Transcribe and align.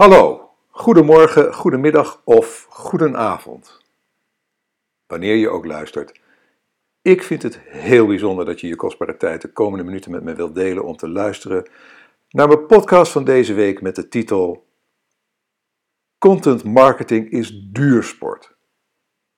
Hallo, 0.00 0.50
goedemorgen, 0.68 1.54
goedemiddag 1.54 2.20
of 2.24 2.66
goedenavond. 2.68 3.80
Wanneer 5.06 5.34
je 5.36 5.48
ook 5.48 5.64
luistert. 5.64 6.20
Ik 7.02 7.22
vind 7.22 7.42
het 7.42 7.58
heel 7.58 8.06
bijzonder 8.06 8.44
dat 8.44 8.60
je 8.60 8.66
je 8.66 8.76
kostbare 8.76 9.16
tijd 9.16 9.42
de 9.42 9.52
komende 9.52 9.84
minuten 9.84 10.10
met 10.10 10.22
me 10.22 10.34
wilt 10.34 10.54
delen 10.54 10.84
om 10.84 10.96
te 10.96 11.08
luisteren 11.08 11.70
naar 12.28 12.48
mijn 12.48 12.66
podcast 12.66 13.12
van 13.12 13.24
deze 13.24 13.54
week 13.54 13.80
met 13.80 13.96
de 13.96 14.08
titel 14.08 14.66
Content 16.18 16.64
marketing 16.64 17.30
is 17.30 17.68
duursport. 17.72 18.56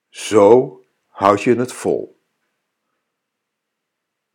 Zo 0.09 0.81
houd 1.07 1.43
je 1.43 1.55
het 1.55 1.73
vol. 1.73 2.22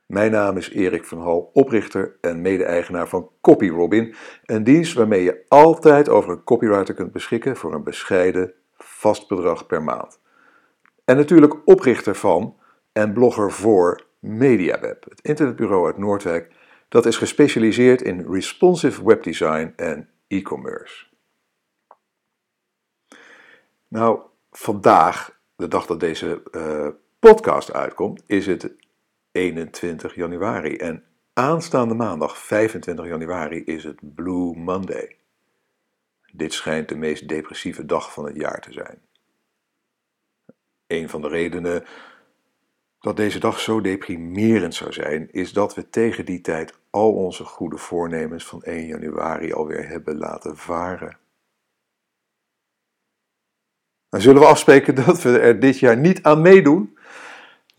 Mijn 0.08 0.32
naam 0.32 0.58
is 0.58 0.70
Erik 0.70 1.06
van 1.06 1.22
Hal, 1.22 1.50
oprichter 1.54 2.18
en 2.22 2.42
mede-eigenaar 2.42 3.08
van 3.08 3.30
CopyRobin, 3.42 4.16
een 4.46 4.64
dienst 4.64 4.94
waarmee 4.94 5.24
je 5.24 5.44
altijd 5.48 6.10
over 6.10 6.32
een 6.32 6.44
copywriter 6.44 6.94
kunt 6.94 7.12
beschikken 7.12 7.56
voor 7.56 7.74
een 7.74 7.84
bescheiden 7.84 8.54
vast 8.78 9.28
bedrag 9.28 9.66
per 9.66 9.84
maand. 9.84 10.20
En 11.06 11.16
natuurlijk 11.16 11.68
oprichter 11.68 12.16
van 12.16 12.56
en 12.92 13.14
blogger 13.14 13.52
voor 13.52 14.06
MediaWeb, 14.20 15.04
het 15.10 15.22
internetbureau 15.22 15.86
uit 15.86 15.98
Noordwijk 15.98 16.56
dat 16.90 17.06
is 17.06 17.18
gespecialiseerd 17.18 18.02
in 18.02 18.32
responsive 18.32 19.06
webdesign 19.06 19.74
en 19.76 20.10
e-commerce. 20.28 21.06
Nou, 23.88 24.20
vandaag, 24.52 25.40
de 25.56 25.68
dag 25.68 25.86
dat 25.86 26.00
deze 26.00 26.42
uh, 26.52 26.88
podcast 27.20 27.74
uitkomt, 27.74 28.24
is 28.26 28.46
het 28.46 28.76
21 29.32 30.16
januari. 30.16 30.76
En 30.76 31.04
aanstaande 31.34 31.94
maandag 31.94 32.38
25 32.38 33.06
januari 33.08 33.64
is 33.64 33.84
het 33.84 34.16
Blue 34.16 34.56
Monday. 34.56 35.16
Dit 36.32 36.54
schijnt 36.54 36.90
de 36.90 36.96
meest 36.96 37.28
depressieve 37.28 37.86
dag 37.86 38.14
van 38.14 38.26
het 38.26 38.36
jaar 38.36 38.62
te 38.62 38.72
zijn. 38.72 39.02
Een 40.88 41.10
van 41.10 41.22
de 41.22 41.28
redenen 41.28 41.86
dat 43.00 43.16
deze 43.16 43.40
dag 43.40 43.60
zo 43.60 43.82
deprimerend 43.82 44.76
zou 44.76 44.94
zijn, 44.94 45.32
is 45.32 45.54
dat 45.54 45.76
we 45.76 45.90
tegen 45.90 46.26
die 46.26 46.42
tijd 46.42 46.74
al 46.90 47.14
onze 47.14 47.44
goede 47.44 47.78
voornemens 47.78 48.46
van 48.46 48.64
1 48.64 48.86
januari 48.86 49.54
alweer 49.54 49.88
hebben 49.88 50.18
laten 50.18 50.58
varen. 50.58 51.18
Dan 54.10 54.22
zullen 54.22 54.42
we 54.42 54.48
afspreken 54.48 54.96
dat 55.06 55.22
we 55.22 55.40
er 55.40 55.60
dit 55.60 55.80
jaar 55.80 55.98
niet 55.98 56.24
aan 56.24 56.42
meedoen 56.42 56.97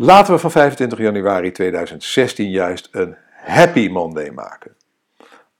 Laten 0.01 0.35
we 0.35 0.41
van 0.41 0.51
25 0.51 0.99
januari 0.99 1.53
2016 1.53 2.51
juist 2.51 2.89
een 2.93 3.17
Happy 3.31 3.89
Monday 3.89 4.31
maken. 4.31 4.75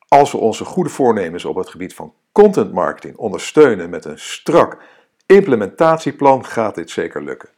Als 0.09 0.33
we 0.33 0.39
onze 0.39 0.65
goede 0.65 0.91
voornemens 0.91 1.45
op 1.45 1.57
het 1.57 1.69
gebied 1.69 1.95
van 1.95 2.15
content 2.33 2.73
marketing 2.73 3.17
ondersteunen 3.17 3.91
met 3.91 4.05
een 4.05 4.19
strak 4.19 4.83
implementatieplan, 5.27 6.45
gaat 6.45 6.75
dit 6.75 6.91
zeker 6.91 7.25
lukken. 7.25 7.49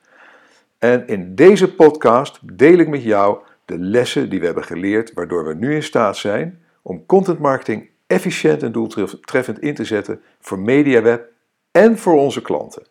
En 0.79 1.07
in 1.07 1.35
deze 1.35 1.75
podcast 1.75 2.39
deel 2.59 2.79
ik 2.79 2.89
met 2.89 3.03
jou 3.03 3.39
de 3.65 3.79
lessen 3.79 4.31
die 4.31 4.41
we 4.41 4.47
hebben 4.47 4.65
geleerd, 4.65 5.13
waardoor 5.13 5.47
we 5.47 5.55
nu 5.55 5.75
in 5.75 5.83
staat 5.83 6.17
zijn 6.17 6.63
om 6.83 7.07
content 7.07 7.39
marketing 7.39 7.89
efficiënt 8.07 8.63
en 8.63 8.73
doeltreffend 8.73 9.59
in 9.59 9.75
te 9.75 9.85
zetten 9.85 10.23
voor 10.41 10.59
MediaWeb 10.59 11.29
en 11.71 11.99
voor 11.99 12.15
onze 12.15 12.43
klanten. 12.43 12.83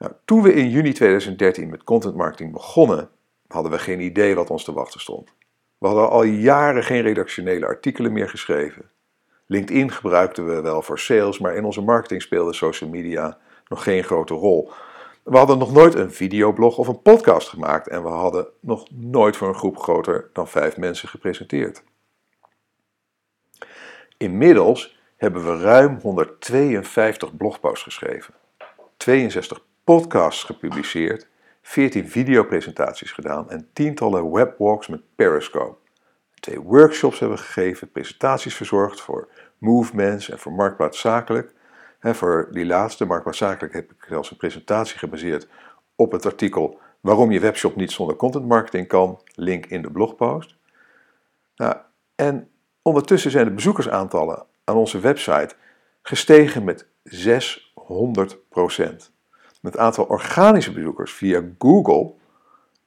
Nou, 0.00 0.12
toen 0.24 0.42
we 0.42 0.52
in 0.52 0.70
juni 0.70 0.92
2013 0.92 1.70
met 1.70 1.84
content 1.84 2.14
marketing 2.14 2.52
begonnen, 2.52 3.10
hadden 3.46 3.72
we 3.72 3.78
geen 3.78 4.00
idee 4.00 4.34
wat 4.34 4.50
ons 4.50 4.64
te 4.64 4.72
wachten 4.72 5.00
stond. 5.00 5.34
We 5.78 5.86
hadden 5.86 6.10
al 6.10 6.22
jaren 6.22 6.84
geen 6.84 7.02
redactionele 7.02 7.66
artikelen 7.66 8.12
meer 8.12 8.28
geschreven. 8.28 8.90
LinkedIn 9.46 9.90
gebruikten 9.90 10.46
we 10.46 10.60
wel 10.60 10.82
voor 10.82 10.98
sales, 10.98 11.38
maar 11.38 11.54
in 11.54 11.64
onze 11.64 11.80
marketing 11.80 12.22
speelde 12.22 12.52
social 12.52 12.90
media 12.90 13.38
nog 13.68 13.82
geen 13.82 14.04
grote 14.04 14.34
rol. 14.34 14.70
We 15.22 15.36
hadden 15.36 15.58
nog 15.58 15.72
nooit 15.72 15.94
een 15.94 16.12
videoblog 16.12 16.78
of 16.78 16.88
een 16.88 17.02
podcast 17.02 17.48
gemaakt 17.48 17.88
en 17.88 18.02
we 18.02 18.08
hadden 18.08 18.46
nog 18.60 18.86
nooit 18.90 19.36
voor 19.36 19.48
een 19.48 19.54
groep 19.54 19.78
groter 19.78 20.30
dan 20.32 20.48
vijf 20.48 20.76
mensen 20.76 21.08
gepresenteerd. 21.08 21.82
Inmiddels 24.16 24.98
hebben 25.16 25.44
we 25.44 25.62
ruim 25.62 25.98
152 26.02 27.36
blogposts 27.36 27.82
geschreven, 27.82 28.34
62 28.96 29.68
podcasts 29.84 30.44
gepubliceerd, 30.44 31.28
14 31.62 32.08
videopresentaties 32.08 33.12
gedaan 33.12 33.50
en 33.50 33.68
tientallen 33.72 34.32
webwalks 34.32 34.86
met 34.86 35.00
Periscope. 35.14 35.76
Twee 36.34 36.60
workshops 36.60 37.18
hebben 37.18 37.38
gegeven, 37.38 37.90
presentaties 37.90 38.54
verzorgd 38.54 39.00
voor 39.00 39.28
Movements 39.58 40.30
en 40.30 40.38
voor 40.38 40.52
Marktplaats 40.52 41.00
Zakelijk. 41.00 41.52
En 42.00 42.14
voor 42.14 42.48
die 42.50 42.66
laatste, 42.66 43.04
Marktplaats 43.04 43.38
Zakelijk, 43.38 43.74
heb 43.74 43.90
ik 43.90 44.04
zelfs 44.08 44.30
een 44.30 44.36
presentatie 44.36 44.98
gebaseerd 44.98 45.48
op 45.94 46.12
het 46.12 46.26
artikel 46.26 46.80
Waarom 47.00 47.30
je 47.30 47.40
webshop 47.40 47.76
niet 47.76 47.90
zonder 47.90 48.16
content 48.16 48.46
marketing 48.46 48.88
kan, 48.88 49.20
link 49.34 49.66
in 49.66 49.82
de 49.82 49.90
blogpost. 49.90 50.56
Nou, 51.56 51.76
en 52.14 52.50
ondertussen 52.82 53.30
zijn 53.30 53.44
de 53.44 53.50
bezoekersaantallen 53.50 54.46
aan 54.64 54.76
onze 54.76 54.98
website 55.00 55.54
gestegen 56.02 56.64
met 56.64 56.86
600 57.02 58.48
procent. 58.48 59.12
Het 59.62 59.76
aantal 59.76 60.04
organische 60.04 60.72
bezoekers 60.72 61.12
via 61.12 61.42
Google 61.58 62.12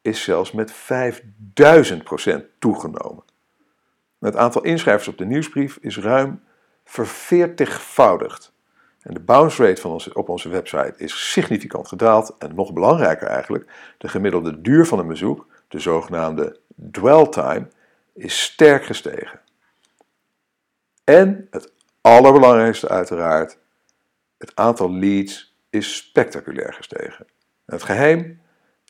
is 0.01 0.23
zelfs 0.23 0.51
met 0.51 0.73
5000% 0.73 0.75
toegenomen. 2.59 3.23
Het 4.19 4.35
aantal 4.35 4.63
inschrijvers 4.63 5.07
op 5.07 5.17
de 5.17 5.25
nieuwsbrief 5.25 5.77
is 5.81 5.97
ruim 5.97 6.43
verveertigvoudigd. 6.83 8.53
En 9.01 9.13
de 9.13 9.19
bounce 9.19 9.65
rate 9.65 9.81
van 9.81 10.01
op 10.13 10.29
onze 10.29 10.49
website 10.49 10.93
is 10.97 11.31
significant 11.31 11.87
gedaald. 11.87 12.35
En 12.39 12.55
nog 12.55 12.73
belangrijker 12.73 13.27
eigenlijk, 13.27 13.93
de 13.97 14.07
gemiddelde 14.07 14.61
duur 14.61 14.85
van 14.85 14.99
een 14.99 15.07
bezoek, 15.07 15.47
de 15.67 15.79
zogenaamde 15.79 16.59
dwell 16.91 17.27
time, 17.27 17.67
is 18.13 18.43
sterk 18.43 18.85
gestegen. 18.85 19.39
En 21.03 21.47
het 21.51 21.71
allerbelangrijkste 22.01 22.89
uiteraard, 22.89 23.57
het 24.37 24.55
aantal 24.55 24.91
leads 24.91 25.52
is 25.73 25.95
spectaculair 25.95 26.73
gestegen. 26.73 27.25
Het 27.65 27.83
geheim, 27.83 28.41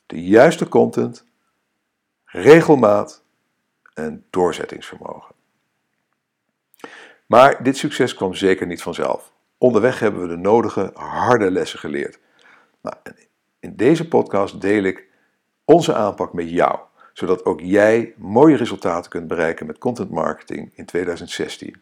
de 0.05 0.23
juiste 0.23 0.67
content, 0.67 1.25
regelmaat 2.25 3.23
en 3.94 4.25
doorzettingsvermogen. 4.29 5.35
Maar 7.25 7.63
dit 7.63 7.77
succes 7.77 8.13
kwam 8.13 8.33
zeker 8.33 8.67
niet 8.67 8.81
vanzelf. 8.81 9.33
Onderweg 9.57 9.99
hebben 9.99 10.22
we 10.22 10.27
de 10.27 10.38
nodige 10.38 10.91
harde 10.93 11.51
lessen 11.51 11.79
geleerd. 11.79 12.19
Nou, 12.81 12.95
in 13.59 13.75
deze 13.75 14.07
podcast 14.07 14.61
deel 14.61 14.83
ik 14.83 15.07
onze 15.66 15.93
aanpak 15.93 16.33
met 16.33 16.49
jou, 16.49 16.79
zodat 17.13 17.45
ook 17.45 17.59
jij 17.59 18.13
mooie 18.17 18.55
resultaten 18.55 19.11
kunt 19.11 19.27
bereiken 19.27 19.66
met 19.66 19.77
content 19.77 20.09
marketing 20.09 20.72
in 20.75 20.85
2016. 20.85 21.81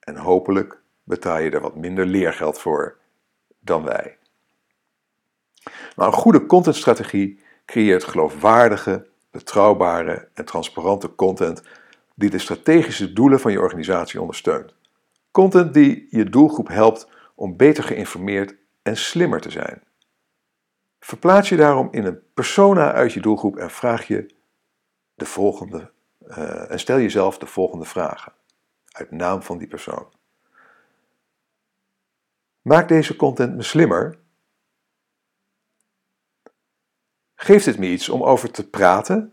En 0.00 0.16
hopelijk 0.16 0.80
betaal 1.02 1.38
je 1.38 1.50
er 1.50 1.60
wat 1.60 1.76
minder 1.76 2.06
leergeld 2.06 2.58
voor 2.58 3.00
dan 3.64 3.84
wij. 3.84 4.18
Maar 5.96 6.06
een 6.06 6.12
goede 6.12 6.46
contentstrategie 6.46 7.40
creëert 7.64 8.04
geloofwaardige, 8.04 9.06
betrouwbare 9.30 10.28
en 10.34 10.44
transparante 10.44 11.14
content 11.14 11.62
die 12.14 12.30
de 12.30 12.38
strategische 12.38 13.12
doelen 13.12 13.40
van 13.40 13.52
je 13.52 13.60
organisatie 13.60 14.20
ondersteunt. 14.20 14.74
Content 15.30 15.74
die 15.74 16.06
je 16.10 16.24
doelgroep 16.24 16.68
helpt 16.68 17.08
om 17.34 17.56
beter 17.56 17.84
geïnformeerd 17.84 18.54
en 18.82 18.96
slimmer 18.96 19.40
te 19.40 19.50
zijn. 19.50 19.82
Verplaats 21.00 21.48
je 21.48 21.56
daarom 21.56 21.88
in 21.90 22.04
een 22.04 22.22
persona 22.34 22.92
uit 22.92 23.12
je 23.12 23.20
doelgroep 23.20 23.56
en 23.56 23.70
vraag 23.70 24.06
je 24.06 24.34
de 25.14 25.24
volgende 25.24 25.90
uh, 26.28 26.70
en 26.70 26.78
stel 26.78 26.98
jezelf 26.98 27.38
de 27.38 27.46
volgende 27.46 27.84
vragen 27.84 28.32
uit 28.92 29.10
naam 29.10 29.42
van 29.42 29.58
die 29.58 29.68
persoon. 29.68 30.06
Maak 32.62 32.88
deze 32.88 33.16
content 33.16 33.56
me 33.56 33.62
slimmer? 33.62 34.18
Geeft 37.34 37.66
het 37.66 37.78
me 37.78 37.86
iets 37.86 38.08
om 38.08 38.22
over 38.22 38.50
te 38.50 38.68
praten? 38.68 39.32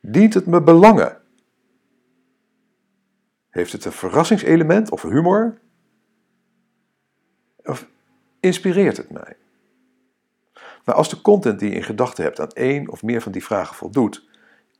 Dient 0.00 0.34
het 0.34 0.46
me 0.46 0.62
belangen? 0.62 1.22
Heeft 3.48 3.72
het 3.72 3.84
een 3.84 3.92
verrassingselement 3.92 4.90
of 4.90 5.02
humor? 5.02 5.60
Of 7.56 7.88
inspireert 8.40 8.96
het 8.96 9.10
mij? 9.10 9.36
Maar 10.84 10.94
als 10.94 11.08
de 11.08 11.20
content 11.20 11.58
die 11.58 11.70
je 11.70 11.76
in 11.76 11.82
gedachten 11.82 12.24
hebt 12.24 12.40
aan 12.40 12.50
één 12.50 12.88
of 12.88 13.02
meer 13.02 13.20
van 13.22 13.32
die 13.32 13.44
vragen 13.44 13.76
voldoet, 13.76 14.28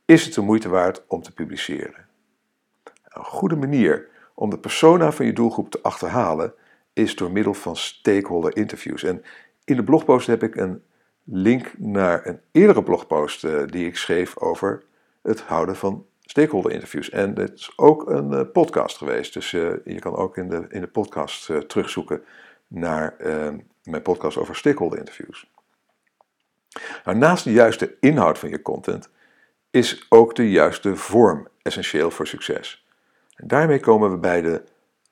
is 0.05 0.25
het 0.25 0.33
de 0.33 0.41
moeite 0.41 0.69
waard 0.69 1.07
om 1.07 1.21
te 1.21 1.33
publiceren. 1.33 2.07
Een 3.03 3.23
goede 3.23 3.55
manier 3.55 4.09
om 4.41 4.49
de 4.49 4.57
persona 4.57 5.11
van 5.11 5.25
je 5.25 5.33
doelgroep 5.33 5.71
te 5.71 5.79
achterhalen 5.81 6.53
is 6.93 7.15
door 7.15 7.31
middel 7.31 7.53
van 7.53 7.75
stakeholder 7.75 8.57
interviews. 8.57 9.03
En 9.03 9.23
in 9.63 9.75
de 9.75 9.83
blogpost 9.83 10.27
heb 10.27 10.43
ik 10.43 10.55
een 10.55 10.83
link 11.23 11.73
naar 11.77 12.27
een 12.27 12.39
eerdere 12.51 12.83
blogpost 12.83 13.43
uh, 13.43 13.63
die 13.65 13.87
ik 13.87 13.97
schreef 13.97 14.37
over 14.37 14.83
het 15.21 15.41
houden 15.41 15.75
van 15.75 16.05
stakeholder 16.21 16.71
interviews. 16.71 17.09
En 17.09 17.35
het 17.35 17.53
is 17.53 17.73
ook 17.75 18.09
een 18.09 18.31
uh, 18.31 18.41
podcast 18.53 18.97
geweest. 18.97 19.33
Dus 19.33 19.51
uh, 19.51 19.71
je 19.85 19.99
kan 19.99 20.15
ook 20.15 20.37
in 20.37 20.49
de, 20.49 20.65
in 20.69 20.81
de 20.81 20.87
podcast 20.87 21.45
terugzoeken 21.67 22.23
naar 22.67 23.15
ehm, 23.17 23.57
mijn 23.83 24.01
podcast 24.01 24.37
over 24.37 24.55
stakeholder 24.55 24.99
interviews. 24.99 25.51
Nou, 27.03 27.17
naast 27.17 27.43
de 27.43 27.51
juiste 27.51 27.95
inhoud 27.99 28.39
van 28.39 28.49
je 28.49 28.61
content 28.61 29.09
is 29.71 30.05
ook 30.09 30.35
de 30.35 30.51
juiste 30.51 30.95
vorm 30.95 31.47
essentieel 31.61 32.11
voor 32.11 32.27
succes. 32.27 32.81
Daarmee 33.43 33.79
komen 33.79 34.11
we 34.11 34.17
bij 34.17 34.41
de 34.41 34.63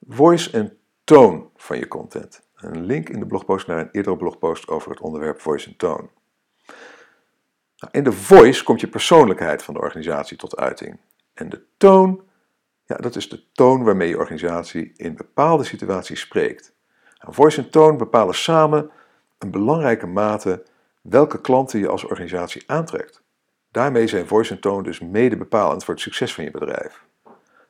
voice 0.07 0.51
en 0.51 0.77
tone 1.03 1.45
van 1.55 1.77
je 1.77 1.87
content. 1.87 2.41
Een 2.55 2.85
link 2.85 3.09
in 3.09 3.19
de 3.19 3.25
blogpost 3.25 3.67
naar 3.67 3.79
een 3.79 3.89
eerdere 3.91 4.17
blogpost 4.17 4.67
over 4.67 4.91
het 4.91 4.99
onderwerp 4.99 5.41
voice 5.41 5.67
en 5.67 5.75
tone. 5.75 6.09
Nou, 7.77 7.91
in 7.91 8.03
de 8.03 8.11
voice 8.11 8.63
komt 8.63 8.81
je 8.81 8.87
persoonlijkheid 8.87 9.63
van 9.63 9.73
de 9.73 9.79
organisatie 9.79 10.37
tot 10.37 10.57
uiting. 10.57 10.99
En 11.33 11.49
de 11.49 11.63
toon, 11.77 12.21
ja, 12.85 12.95
dat 12.95 13.15
is 13.15 13.29
de 13.29 13.51
toon 13.51 13.83
waarmee 13.83 14.09
je 14.09 14.17
organisatie 14.17 14.91
in 14.95 15.15
bepaalde 15.15 15.63
situaties 15.63 16.19
spreekt. 16.19 16.73
Nou, 17.19 17.33
voice 17.33 17.61
en 17.61 17.69
toon 17.69 17.97
bepalen 17.97 18.35
samen 18.35 18.91
een 19.37 19.51
belangrijke 19.51 20.07
mate 20.07 20.63
welke 21.01 21.41
klanten 21.41 21.79
je 21.79 21.87
als 21.87 22.03
organisatie 22.03 22.63
aantrekt. 22.65 23.23
Daarmee 23.71 24.07
zijn 24.07 24.27
voice 24.27 24.53
en 24.53 24.59
toon 24.59 24.83
dus 24.83 24.99
mede 24.99 25.37
bepalend 25.37 25.83
voor 25.83 25.93
het 25.93 26.03
succes 26.03 26.33
van 26.33 26.43
je 26.43 26.51
bedrijf. 26.51 27.07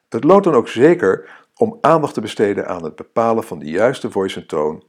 Het 0.09 0.23
loont 0.23 0.43
dan 0.43 0.53
ook 0.53 0.67
zeker 0.67 1.29
om 1.55 1.77
aandacht 1.81 2.13
te 2.13 2.21
besteden 2.21 2.67
aan 2.67 2.83
het 2.83 2.95
bepalen 2.95 3.43
van 3.43 3.59
de 3.59 3.69
juiste 3.69 4.11
voice 4.11 4.39
en 4.39 4.47
toon. 4.47 4.83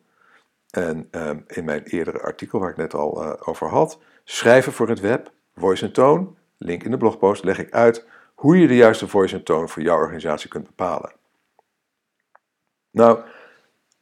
En 0.70 1.08
ehm, 1.10 1.40
in 1.46 1.64
mijn 1.64 1.82
eerdere 1.82 2.20
artikel 2.20 2.58
waar 2.58 2.70
ik 2.70 2.76
net 2.76 2.94
al 2.94 3.24
uh, 3.24 3.32
over 3.44 3.68
had, 3.68 3.98
schrijven 4.24 4.72
voor 4.72 4.88
het 4.88 5.00
web, 5.00 5.32
voice 5.54 5.84
en 5.84 5.92
toon, 5.92 6.36
link 6.58 6.82
in 6.82 6.90
de 6.90 6.96
blogpost, 6.96 7.44
leg 7.44 7.58
ik 7.58 7.72
uit 7.72 8.06
hoe 8.34 8.58
je 8.58 8.66
de 8.66 8.76
juiste 8.76 9.08
voice 9.08 9.36
en 9.36 9.44
toon 9.44 9.68
voor 9.68 9.82
jouw 9.82 9.96
organisatie 9.96 10.48
kunt 10.48 10.66
bepalen. 10.66 11.12
Nou, 12.90 13.24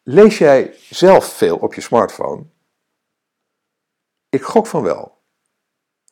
lees 0.03 0.39
jij 0.39 0.75
zelf 0.91 1.25
veel 1.37 1.57
op 1.57 1.75
je 1.75 1.81
smartphone? 1.81 2.45
Ik 4.29 4.43
gok 4.43 4.67
van 4.67 4.83
wel. 4.83 5.19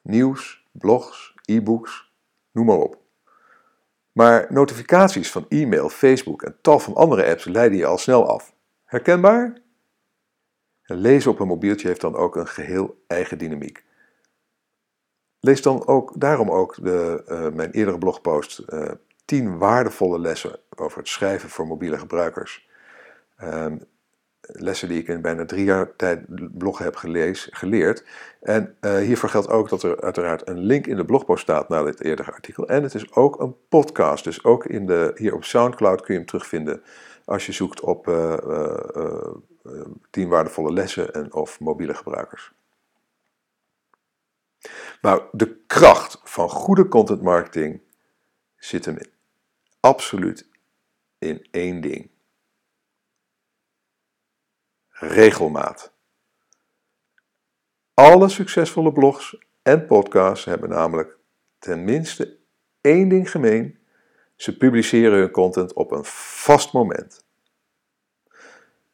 Nieuws, 0.03 0.67
blogs, 0.73 1.35
e-books, 1.45 2.13
noem 2.53 2.67
maar 2.67 2.77
op. 2.77 3.06
Maar 4.17 4.47
notificaties 4.49 5.31
van 5.31 5.47
e-mail, 5.49 5.89
Facebook 5.89 6.43
en 6.43 6.57
tal 6.61 6.79
van 6.79 6.95
andere 6.95 7.27
apps 7.27 7.45
leiden 7.45 7.79
je 7.79 7.87
al 7.87 7.99
snel 7.99 8.29
af. 8.29 8.55
Herkenbaar? 8.85 9.61
lezen 10.83 11.31
op 11.31 11.41
een 11.41 11.47
mobieltje 11.47 11.89
heeft 11.89 12.01
dan 12.01 12.17
ook 12.17 12.37
een 12.37 12.47
geheel 12.47 13.05
eigen 13.07 13.39
dynamiek. 13.39 13.85
Lees 15.41 15.63
dan 15.63 15.87
ook, 15.87 16.21
daarom 16.21 16.51
ook 16.51 16.75
de, 16.83 17.25
uh, 17.29 17.49
mijn 17.49 17.71
eerdere 17.71 17.99
blogpost 17.99 18.63
uh, 18.69 18.83
eh, 18.83 18.93
10 19.25 19.59
waardevolle 19.59 20.19
lessen 20.19 20.61
over 20.77 20.99
het 20.99 21.09
schrijven 21.09 21.49
voor 21.49 21.67
mobiele 21.67 21.99
gebruikers. 21.99 22.69
Um, 23.43 23.85
lessen 24.47 24.89
die 24.89 25.01
ik 25.01 25.09
in 25.09 25.21
bijna 25.21 25.45
drie 25.45 25.65
jaar 25.65 25.97
tijd 25.97 26.25
bloggen 26.59 26.85
heb 26.85 26.97
gelees, 26.97 27.49
geleerd. 27.51 28.05
En 28.41 28.77
uh, 28.81 28.97
hiervoor 28.97 29.29
geldt 29.29 29.49
ook 29.49 29.69
dat 29.69 29.83
er 29.83 30.01
uiteraard 30.01 30.49
een 30.49 30.59
link 30.59 30.87
in 30.87 30.97
de 30.97 31.05
blogpost 31.05 31.43
staat 31.43 31.69
naar 31.69 31.85
dit 31.85 32.01
eerdere 32.01 32.33
artikel. 32.33 32.69
En 32.69 32.83
het 32.83 32.95
is 32.95 33.13
ook 33.13 33.41
een 33.41 33.57
podcast, 33.69 34.25
dus 34.25 34.45
ook 34.45 34.67
in 34.67 34.87
de, 34.87 35.13
hier 35.15 35.35
op 35.35 35.45
Soundcloud 35.45 36.01
kun 36.01 36.15
je 36.15 36.21
hem 36.21 36.29
terugvinden 36.29 36.83
als 37.25 37.47
je 37.47 37.53
zoekt 37.53 37.81
op 37.81 38.09
uh, 38.09 38.37
10 40.11 40.29
waardevolle 40.29 40.73
lessen 40.73 41.13
en 41.13 41.35
of 41.35 41.61
mobiele 41.61 41.95
gebruikers. 41.95 42.53
Nou, 45.01 45.23
de 45.33 45.57
kracht 45.67 46.21
van 46.25 46.49
goede 46.49 46.89
content 46.89 47.23
marketing 47.23 47.81
zit 48.57 48.85
hem 48.85 48.99
absoluut 49.81 50.49
in 51.19 51.47
één 51.51 51.81
ding 51.81 52.11
regelmaat. 54.99 55.93
Alle 57.95 58.29
succesvolle 58.29 58.93
blogs 58.93 59.39
en 59.63 59.87
podcasts 59.87 60.45
hebben 60.45 60.69
namelijk 60.69 61.19
tenminste 61.59 62.39
één 62.81 63.09
ding 63.09 63.31
gemeen. 63.31 63.79
Ze 64.37 64.57
publiceren 64.57 65.19
hun 65.19 65.31
content 65.31 65.73
op 65.73 65.91
een 65.91 66.05
vast 66.05 66.73
moment. 66.73 67.25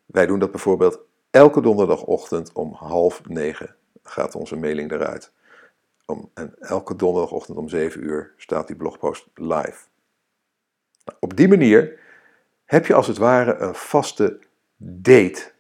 Wij 0.05 0.27
doen 0.27 0.39
dat 0.39 0.51
bijvoorbeeld 0.51 0.99
elke 1.31 1.61
donderdagochtend 1.61 2.53
om 2.53 2.73
half 2.73 3.29
negen 3.29 3.77
gaat 4.03 4.35
onze 4.35 4.57
mailing 4.57 4.93
eruit. 4.93 5.33
Om, 6.07 6.31
en 6.35 6.55
elke 6.59 6.97
donderdagochtend 6.97 7.59
om 7.59 7.69
7 7.69 8.03
uur 8.05 8.35
staat 8.37 8.67
die 8.67 8.77
blogpost 8.77 9.29
live. 9.35 9.87
Nou, 11.05 11.19
op 11.21 11.37
die 11.37 11.49
manier 11.49 12.01
heb 12.65 12.87
je 12.87 12.95
als 12.95 13.07
het 13.07 13.17
ware 13.17 13.57
een 13.57 13.75
vaste 13.75 14.41
date 14.77 15.52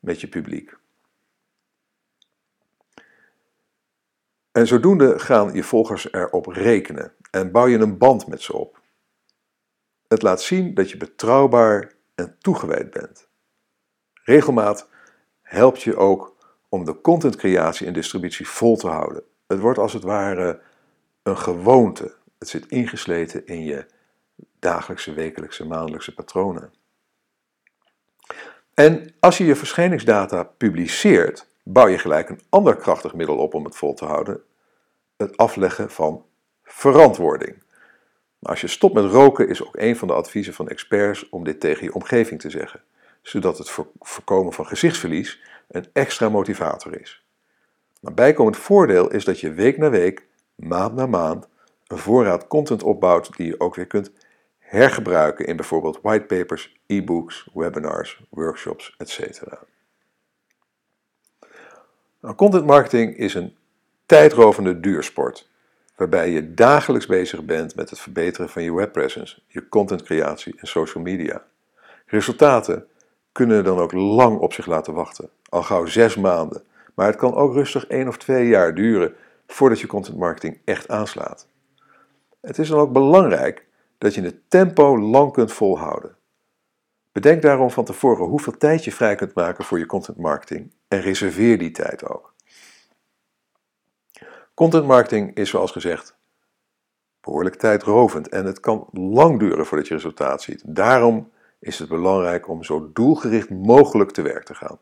met 0.00 0.20
je 0.20 0.28
publiek. 0.28 0.76
En 4.52 4.66
zodoende 4.66 5.18
gaan 5.18 5.54
je 5.54 5.62
volgers 5.62 6.12
erop 6.12 6.46
rekenen 6.46 7.12
en 7.30 7.50
bouw 7.50 7.66
je 7.66 7.78
een 7.78 7.98
band 7.98 8.26
met 8.26 8.42
ze 8.42 8.52
op. 8.52 8.80
Het 10.08 10.22
laat 10.22 10.42
zien 10.42 10.74
dat 10.74 10.90
je 10.90 10.96
betrouwbaar 10.96 11.92
en 12.14 12.36
toegewijd 12.38 12.90
bent. 12.90 13.28
Regelmaat 14.14 14.88
helpt 15.42 15.82
je 15.82 15.96
ook 15.96 16.36
om 16.68 16.84
de 16.84 17.00
contentcreatie 17.00 17.86
en 17.86 17.92
distributie 17.92 18.48
vol 18.48 18.76
te 18.76 18.88
houden. 18.88 19.22
Het 19.46 19.58
wordt 19.58 19.78
als 19.78 19.92
het 19.92 20.02
ware 20.02 20.60
een 21.22 21.38
gewoonte. 21.38 22.16
Het 22.38 22.48
zit 22.48 22.66
ingesleten 22.66 23.46
in 23.46 23.64
je 23.64 23.86
dagelijkse, 24.58 25.12
wekelijkse, 25.12 25.66
maandelijkse 25.66 26.14
patronen. 26.14 26.72
En 28.78 29.14
als 29.20 29.38
je 29.38 29.44
je 29.44 29.56
verschijningsdata 29.56 30.42
publiceert, 30.42 31.46
bouw 31.62 31.86
je 31.86 31.98
gelijk 31.98 32.28
een 32.28 32.40
ander 32.48 32.76
krachtig 32.76 33.14
middel 33.14 33.36
op 33.36 33.54
om 33.54 33.64
het 33.64 33.76
vol 33.76 33.94
te 33.94 34.04
houden: 34.04 34.40
het 35.16 35.36
afleggen 35.36 35.90
van 35.90 36.24
verantwoording. 36.64 37.62
Als 38.42 38.60
je 38.60 38.66
stopt 38.66 38.94
met 38.94 39.04
roken 39.04 39.48
is 39.48 39.66
ook 39.66 39.76
een 39.76 39.96
van 39.96 40.08
de 40.08 40.14
adviezen 40.14 40.54
van 40.54 40.68
experts 40.68 41.28
om 41.28 41.44
dit 41.44 41.60
tegen 41.60 41.84
je 41.84 41.94
omgeving 41.94 42.40
te 42.40 42.50
zeggen, 42.50 42.80
zodat 43.22 43.58
het 43.58 43.70
voorkomen 44.00 44.52
van 44.52 44.66
gezichtsverlies 44.66 45.42
een 45.68 45.86
extra 45.92 46.28
motivator 46.28 47.00
is. 47.00 47.24
Een 48.02 48.14
bijkomend 48.14 48.56
voordeel 48.56 49.10
is 49.10 49.24
dat 49.24 49.40
je 49.40 49.52
week 49.52 49.78
na 49.78 49.90
week, 49.90 50.26
maand 50.54 50.94
na 50.94 51.06
maand, 51.06 51.48
een 51.86 51.98
voorraad 51.98 52.46
content 52.46 52.82
opbouwt 52.82 53.36
die 53.36 53.46
je 53.46 53.60
ook 53.60 53.74
weer 53.74 53.86
kunt 53.86 54.10
hergebruiken 54.68 55.46
in 55.46 55.56
bijvoorbeeld 55.56 55.98
whitepapers, 56.02 56.80
e-books, 56.86 57.48
webinars, 57.52 58.22
workshops, 58.30 58.94
etc. 58.98 59.42
Nou, 62.20 62.34
content 62.34 62.66
marketing 62.66 63.16
is 63.16 63.34
een 63.34 63.56
tijdrovende 64.06 64.80
duursport, 64.80 65.48
waarbij 65.96 66.30
je 66.30 66.54
dagelijks 66.54 67.06
bezig 67.06 67.44
bent 67.44 67.74
met 67.74 67.90
het 67.90 67.98
verbeteren 67.98 68.48
van 68.48 68.62
je 68.62 68.74
webpresence, 68.74 69.42
je 69.46 69.68
contentcreatie 69.68 70.54
en 70.60 70.66
social 70.66 71.04
media. 71.04 71.44
Resultaten 72.06 72.86
kunnen 73.32 73.64
dan 73.64 73.78
ook 73.78 73.92
lang 73.92 74.38
op 74.38 74.52
zich 74.52 74.66
laten 74.66 74.94
wachten, 74.94 75.30
al 75.48 75.62
gauw 75.62 75.86
zes 75.86 76.16
maanden, 76.16 76.62
maar 76.94 77.06
het 77.06 77.16
kan 77.16 77.34
ook 77.34 77.52
rustig 77.52 77.86
één 77.86 78.08
of 78.08 78.18
twee 78.18 78.48
jaar 78.48 78.74
duren 78.74 79.14
voordat 79.46 79.80
je 79.80 79.86
content 79.86 80.18
marketing 80.18 80.60
echt 80.64 80.88
aanslaat. 80.88 81.48
Het 82.40 82.58
is 82.58 82.68
dan 82.68 82.78
ook 82.78 82.92
belangrijk 82.92 83.66
dat 83.98 84.14
je 84.14 84.22
het 84.22 84.50
tempo 84.50 84.98
lang 84.98 85.32
kunt 85.32 85.52
volhouden. 85.52 86.16
Bedenk 87.12 87.42
daarom 87.42 87.70
van 87.70 87.84
tevoren 87.84 88.26
hoeveel 88.26 88.56
tijd 88.56 88.84
je 88.84 88.92
vrij 88.92 89.14
kunt 89.14 89.34
maken 89.34 89.64
voor 89.64 89.78
je 89.78 89.86
content 89.86 90.18
marketing 90.18 90.72
en 90.88 91.00
reserveer 91.00 91.58
die 91.58 91.70
tijd 91.70 92.08
ook. 92.08 92.34
Content 94.54 94.86
marketing 94.86 95.34
is 95.34 95.50
zoals 95.50 95.70
gezegd 95.70 96.16
behoorlijk 97.28 97.56
tijdrovend 97.56 98.28
en 98.28 98.44
het 98.44 98.60
kan 98.60 98.88
lang 98.92 99.38
duren 99.38 99.66
voordat 99.66 99.88
je 99.88 99.94
resultaat 99.94 100.42
ziet. 100.42 100.62
Daarom 100.66 101.30
is 101.58 101.78
het 101.78 101.88
belangrijk 101.88 102.48
om 102.48 102.64
zo 102.64 102.90
doelgericht 102.92 103.50
mogelijk 103.50 104.10
te 104.10 104.22
werk 104.22 104.44
te 104.44 104.54
gaan. 104.54 104.78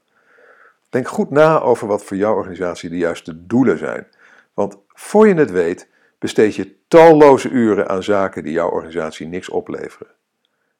Denk 0.88 1.08
goed 1.08 1.30
na 1.30 1.60
over 1.60 1.86
wat 1.86 2.04
voor 2.04 2.16
jouw 2.16 2.34
organisatie 2.34 2.90
de 2.90 2.96
juiste 2.96 3.46
doelen 3.46 3.78
zijn. 3.78 4.06
Want 4.54 4.78
voor 4.88 5.28
je 5.28 5.34
het 5.34 5.50
weet, 5.50 5.88
besteed 6.18 6.54
je 6.54 6.86
talloze 6.88 7.48
uren 7.48 7.88
aan 7.88 8.02
zaken 8.02 8.42
die 8.42 8.52
jouw 8.52 8.70
organisatie 8.70 9.26
niks 9.26 9.48
opleveren. 9.48 10.14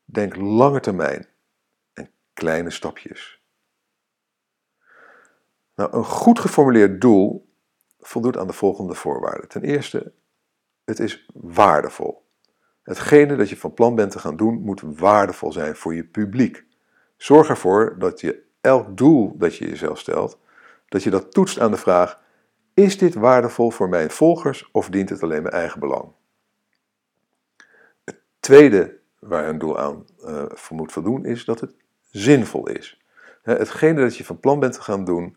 Denk 0.05 0.37
lange 0.37 0.81
termijn 0.81 1.27
en 1.93 2.11
kleine 2.33 2.71
stapjes. 2.71 3.41
Nou, 5.75 5.97
een 5.97 6.05
goed 6.05 6.39
geformuleerd 6.39 7.01
doel 7.01 7.49
voldoet 8.01 8.37
aan 8.37 8.47
de 8.47 8.53
volgende 8.53 8.95
voorwaarden. 8.95 9.49
Ten 9.49 9.63
eerste, 9.63 10.13
het 10.85 10.99
is 10.99 11.27
waardevol. 11.35 12.25
Hetgene 12.83 13.37
dat 13.37 13.49
je 13.49 13.57
van 13.57 13.75
plan 13.75 13.95
bent 13.95 14.11
te 14.11 14.19
gaan 14.19 14.37
doen, 14.37 14.61
moet 14.61 14.83
waardevol 14.85 15.53
zijn 15.53 15.77
voor 15.77 15.95
je 15.95 16.05
publiek. 16.05 16.65
Zorg 17.17 17.49
ervoor 17.49 17.99
dat 17.99 18.21
je 18.21 18.43
elk 18.61 18.97
doel 18.97 19.37
dat 19.37 19.57
je 19.57 19.69
jezelf 19.69 19.99
stelt, 19.99 20.39
dat 20.89 21.03
je 21.03 21.11
dat 21.11 21.33
toetst 21.33 21.61
aan 21.61 21.71
de 21.71 21.77
vraag: 21.77 22.21
is 22.77 22.99
dit 22.99 23.15
waardevol 23.15 23.71
voor 23.71 23.89
mijn 23.89 24.11
volgers 24.11 24.69
of 24.73 24.89
dient 24.89 25.09
het 25.09 25.23
alleen 25.23 25.43
mijn 25.43 25.55
eigen 25.55 25.81
belang? 25.81 26.13
tweede 28.47 28.99
waar 29.19 29.49
een 29.49 29.59
doel 29.59 29.79
aan 29.79 30.07
uh, 30.21 30.45
voor 30.49 30.77
moet 30.77 30.93
voldoen 30.93 31.25
is 31.25 31.45
dat 31.45 31.61
het 31.61 31.75
zinvol 32.11 32.69
is. 32.69 33.01
Hetgene 33.43 34.01
dat 34.01 34.17
je 34.17 34.25
van 34.25 34.41
plan 34.41 34.61
bent 34.61 34.73
te 34.73 34.81
gaan 34.81 35.05
doen, 35.05 35.37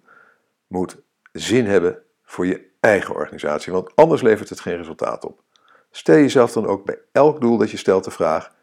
moet 0.68 1.02
zin 1.32 1.66
hebben 1.66 2.04
voor 2.24 2.46
je 2.46 2.70
eigen 2.80 3.16
organisatie, 3.16 3.74
want 3.74 3.96
anders 3.96 4.22
levert 4.22 4.50
het 4.50 4.60
geen 4.60 4.78
resultaat 4.78 5.26
op. 5.26 5.44
Stel 5.92 6.16
jezelf 6.16 6.52
dan 6.52 6.66
ook 6.66 6.86
bij 6.86 7.00
elk 7.12 7.42
doel 7.42 7.58
dat 7.58 7.72
je 7.72 7.78
stelt 7.78 8.04
de 8.04 8.12
vraag: 8.12 8.56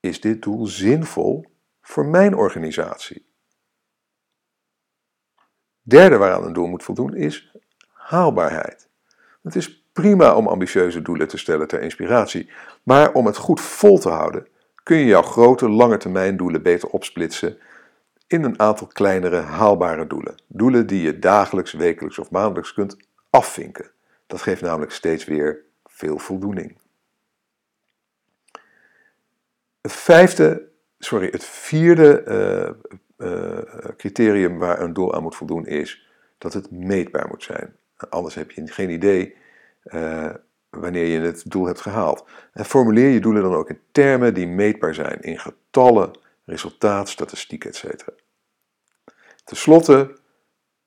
is 0.00 0.20
dit 0.20 0.42
doel 0.42 0.66
zinvol 0.66 1.44
voor 1.80 2.06
mijn 2.06 2.34
organisatie? 2.34 3.26
Derde 5.82 6.16
waaraan 6.16 6.44
een 6.44 6.52
doel 6.52 6.66
moet 6.66 6.82
voldoen 6.82 7.14
is 7.14 7.56
haalbaarheid. 8.04 8.88
Het 9.42 9.56
is 9.56 9.84
prima 9.92 10.34
om 10.34 10.46
ambitieuze 10.46 11.02
doelen 11.02 11.28
te 11.28 11.36
stellen 11.36 11.68
ter 11.68 11.82
inspiratie, 11.82 12.50
maar 12.82 13.12
om 13.12 13.26
het 13.26 13.36
goed 13.36 13.60
vol 13.60 13.98
te 13.98 14.08
houden 14.08 14.46
kun 14.82 14.96
je 14.96 15.04
jouw 15.04 15.22
grote 15.22 15.68
lange 15.68 15.96
termijn 15.96 16.36
doelen 16.36 16.62
beter 16.62 16.88
opsplitsen 16.88 17.58
in 18.26 18.44
een 18.44 18.60
aantal 18.60 18.86
kleinere 18.86 19.40
haalbare 19.40 20.06
doelen. 20.06 20.34
Doelen 20.46 20.86
die 20.86 21.02
je 21.02 21.18
dagelijks, 21.18 21.72
wekelijks 21.72 22.18
of 22.18 22.30
maandelijks 22.30 22.72
kunt 22.72 22.96
afvinken. 23.30 23.90
Dat 24.26 24.42
geeft 24.42 24.60
namelijk 24.62 24.92
steeds 24.92 25.24
weer 25.24 25.64
veel 25.84 26.18
voldoening. 26.18 26.76
Het 29.80 29.92
vijfde, 29.92 30.68
sorry, 30.98 31.28
het 31.30 31.44
vierde 31.44 32.24
uh, 33.18 33.28
uh, 33.28 33.58
criterium 33.96 34.58
waar 34.58 34.80
een 34.80 34.92
doel 34.92 35.14
aan 35.14 35.22
moet 35.22 35.36
voldoen 35.36 35.66
is 35.66 36.08
dat 36.38 36.52
het 36.52 36.70
meetbaar 36.70 37.28
moet 37.28 37.42
zijn. 37.42 37.76
Anders 38.10 38.34
heb 38.34 38.50
je 38.50 38.66
geen 38.66 38.90
idee 38.90 39.36
uh, 39.84 40.30
wanneer 40.70 41.06
je 41.06 41.20
het 41.20 41.50
doel 41.50 41.66
hebt 41.66 41.80
gehaald. 41.80 42.24
En 42.52 42.64
formuleer 42.64 43.08
je 43.08 43.20
doelen 43.20 43.42
dan 43.42 43.54
ook 43.54 43.68
in 43.68 43.80
termen 43.92 44.34
die 44.34 44.46
meetbaar 44.46 44.94
zijn, 44.94 45.20
in 45.20 45.38
getallen, 45.38 46.18
resultaat, 46.44 47.08
statistiek, 47.08 47.64
etc. 47.64 47.84
Ten 49.44 49.56
slotte 49.56 50.18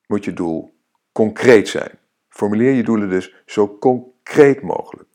moet 0.08 0.26
je 0.26 0.34
doel 0.34 0.74
concreet 1.12 1.68
zijn. 1.68 2.00
Formuleer 2.30 2.72
je 2.72 2.84
doelen 2.84 3.10
dus 3.10 3.36
zo 3.46 3.78
concreet 3.78 4.62
mogelijk. 4.62 5.10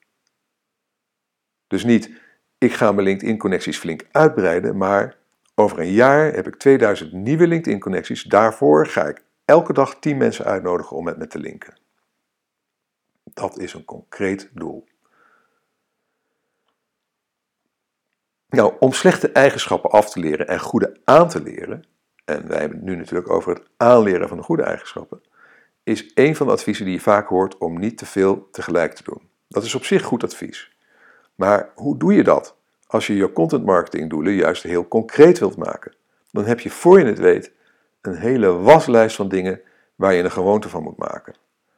Dus 1.66 1.84
niet, 1.84 2.10
ik 2.58 2.72
ga 2.72 2.92
mijn 2.92 3.06
LinkedIn-connecties 3.06 3.78
flink 3.78 4.06
uitbreiden, 4.10 4.76
maar 4.76 5.16
over 5.54 5.78
een 5.78 5.92
jaar 5.92 6.32
heb 6.32 6.46
ik 6.46 6.56
2000 6.56 7.12
nieuwe 7.12 7.46
LinkedIn-connecties. 7.46 8.22
Daarvoor 8.22 8.86
ga 8.86 9.08
ik 9.08 9.24
elke 9.44 9.72
dag 9.72 9.98
10 9.98 10.16
mensen 10.16 10.44
uitnodigen 10.44 10.96
om 10.96 11.04
met 11.04 11.18
me 11.18 11.26
te 11.26 11.38
linken. 11.38 11.80
Dat 13.34 13.58
is 13.58 13.74
een 13.74 13.84
concreet 13.84 14.50
doel. 14.54 14.84
Nou, 18.48 18.74
om 18.78 18.92
slechte 18.92 19.32
eigenschappen 19.32 19.90
af 19.90 20.10
te 20.10 20.20
leren 20.20 20.46
en 20.48 20.60
goede 20.60 20.96
aan 21.04 21.28
te 21.28 21.42
leren, 21.42 21.84
en 22.24 22.48
wij 22.48 22.58
hebben 22.58 22.78
het 22.78 22.86
nu 22.86 22.96
natuurlijk 22.96 23.30
over 23.30 23.54
het 23.54 23.62
aanleren 23.76 24.28
van 24.28 24.36
de 24.36 24.42
goede 24.42 24.62
eigenschappen, 24.62 25.22
is 25.82 26.10
een 26.14 26.36
van 26.36 26.46
de 26.46 26.52
adviezen 26.52 26.84
die 26.84 26.94
je 26.94 27.00
vaak 27.00 27.28
hoort 27.28 27.58
om 27.58 27.78
niet 27.78 27.98
te 27.98 28.06
veel 28.06 28.48
tegelijk 28.50 28.94
te 28.94 29.02
doen. 29.02 29.30
Dat 29.48 29.64
is 29.64 29.74
op 29.74 29.84
zich 29.84 30.02
goed 30.02 30.24
advies. 30.24 30.76
Maar 31.34 31.70
hoe 31.74 31.98
doe 31.98 32.14
je 32.14 32.22
dat 32.22 32.56
als 32.86 33.06
je 33.06 33.14
je 33.14 33.32
content 33.32 33.64
marketing 33.64 34.10
doelen 34.10 34.32
juist 34.32 34.62
heel 34.62 34.88
concreet 34.88 35.38
wilt 35.38 35.56
maken? 35.56 35.94
Dan 36.30 36.44
heb 36.44 36.60
je 36.60 36.70
voor 36.70 36.98
je 36.98 37.04
het 37.04 37.18
weet 37.18 37.52
een 38.00 38.16
hele 38.16 38.52
waslijst 38.52 39.16
van 39.16 39.28
dingen 39.28 39.60
waar 39.94 40.14
je 40.14 40.22
een 40.22 40.30
gewoonte 40.30 40.68
van 40.68 40.82
moet 40.82 40.96
maken. 40.96 41.34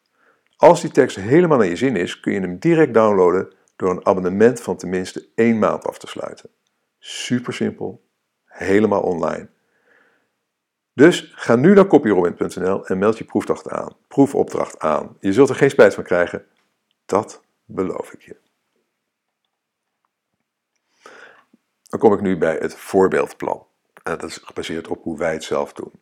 Als 0.56 0.80
die 0.80 0.90
tekst 0.90 1.16
helemaal 1.16 1.59
naar 1.59 1.66
je 1.66 1.76
zin 1.76 1.97
is, 1.97 2.20
kun 2.20 2.32
je 2.32 2.40
hem 2.40 2.59
direct 2.59 2.94
downloaden 2.94 3.59
door 3.80 3.90
een 3.90 4.06
abonnement 4.06 4.60
van 4.60 4.76
tenminste 4.76 5.28
één 5.34 5.58
maand 5.58 5.84
af 5.84 5.99
te 5.99 6.06
sluiten. 6.06 6.50
Super 6.99 7.52
simpel, 7.52 8.06
helemaal 8.44 9.02
online. 9.02 9.49
Dus 10.92 11.32
ga 11.34 11.56
nu 11.56 11.75
naar 11.75 11.87
copyrobin.nl 11.87 12.87
en 12.87 12.99
meld 12.99 13.18
je 13.18 13.25
proefopdracht 13.25 13.68
aan. 13.68 13.96
proefopdracht 14.08 14.78
aan. 14.78 15.16
Je 15.20 15.32
zult 15.32 15.49
er 15.49 15.54
geen 15.54 15.70
spijt 15.70 15.94
van 15.94 16.04
krijgen, 16.04 16.46
dat 17.06 17.42
beloof 17.64 18.12
ik 18.12 18.22
je. 18.22 18.37
Dan 21.82 22.00
kom 22.00 22.12
ik 22.12 22.20
nu 22.20 22.38
bij 22.38 22.56
het 22.56 22.75
voorbeeldplan. 22.75 23.66
En 24.02 24.18
dat 24.18 24.30
is 24.30 24.37
gebaseerd 24.37 24.88
op 24.88 25.02
hoe 25.02 25.18
wij 25.18 25.32
het 25.32 25.44
zelf 25.44 25.72
doen. 25.72 25.92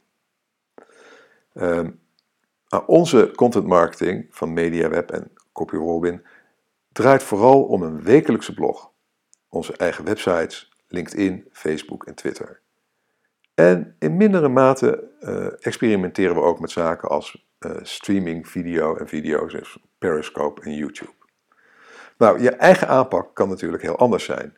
Um, 1.55 2.01
onze 2.87 3.33
content 3.35 3.67
marketing 3.67 4.27
van 4.31 4.53
MediaWeb 4.53 5.11
en 5.11 5.33
CopyRobin 5.53 6.27
draait 6.99 7.23
vooral 7.23 7.63
om 7.63 7.83
een 7.83 8.03
wekelijkse 8.03 8.55
blog, 8.55 8.91
onze 9.49 9.77
eigen 9.77 10.05
websites, 10.05 10.73
LinkedIn, 10.89 11.49
Facebook 11.53 12.05
en 12.05 12.15
Twitter. 12.15 12.61
En 13.55 13.97
in 13.99 14.17
mindere 14.17 14.49
mate 14.49 15.11
uh, 15.21 15.47
experimenteren 15.67 16.35
we 16.35 16.41
ook 16.41 16.61
met 16.61 16.71
zaken 16.71 17.09
als 17.09 17.47
uh, 17.61 17.73
streaming, 17.83 18.49
video 18.49 18.97
en 18.97 19.09
video's, 19.09 19.53
dus 19.53 19.79
Periscope 19.99 20.63
en 20.63 20.75
YouTube. 20.75 21.13
Nou, 22.17 22.43
je 22.43 22.51
eigen 22.51 22.89
aanpak 22.89 23.35
kan 23.35 23.49
natuurlijk 23.49 23.83
heel 23.83 23.97
anders 23.99 24.25
zijn. 24.25 24.57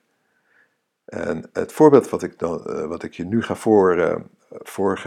En 1.04 1.50
het 1.52 1.72
voorbeeld 1.72 2.08
wat 2.08 2.22
ik, 2.22 2.38
dan, 2.38 2.64
uh, 2.66 2.86
wat 2.86 3.02
ik 3.02 3.12
je 3.12 3.24
nu 3.24 3.42
ga, 3.42 3.54
voor, 3.54 4.24
voor 4.50 4.98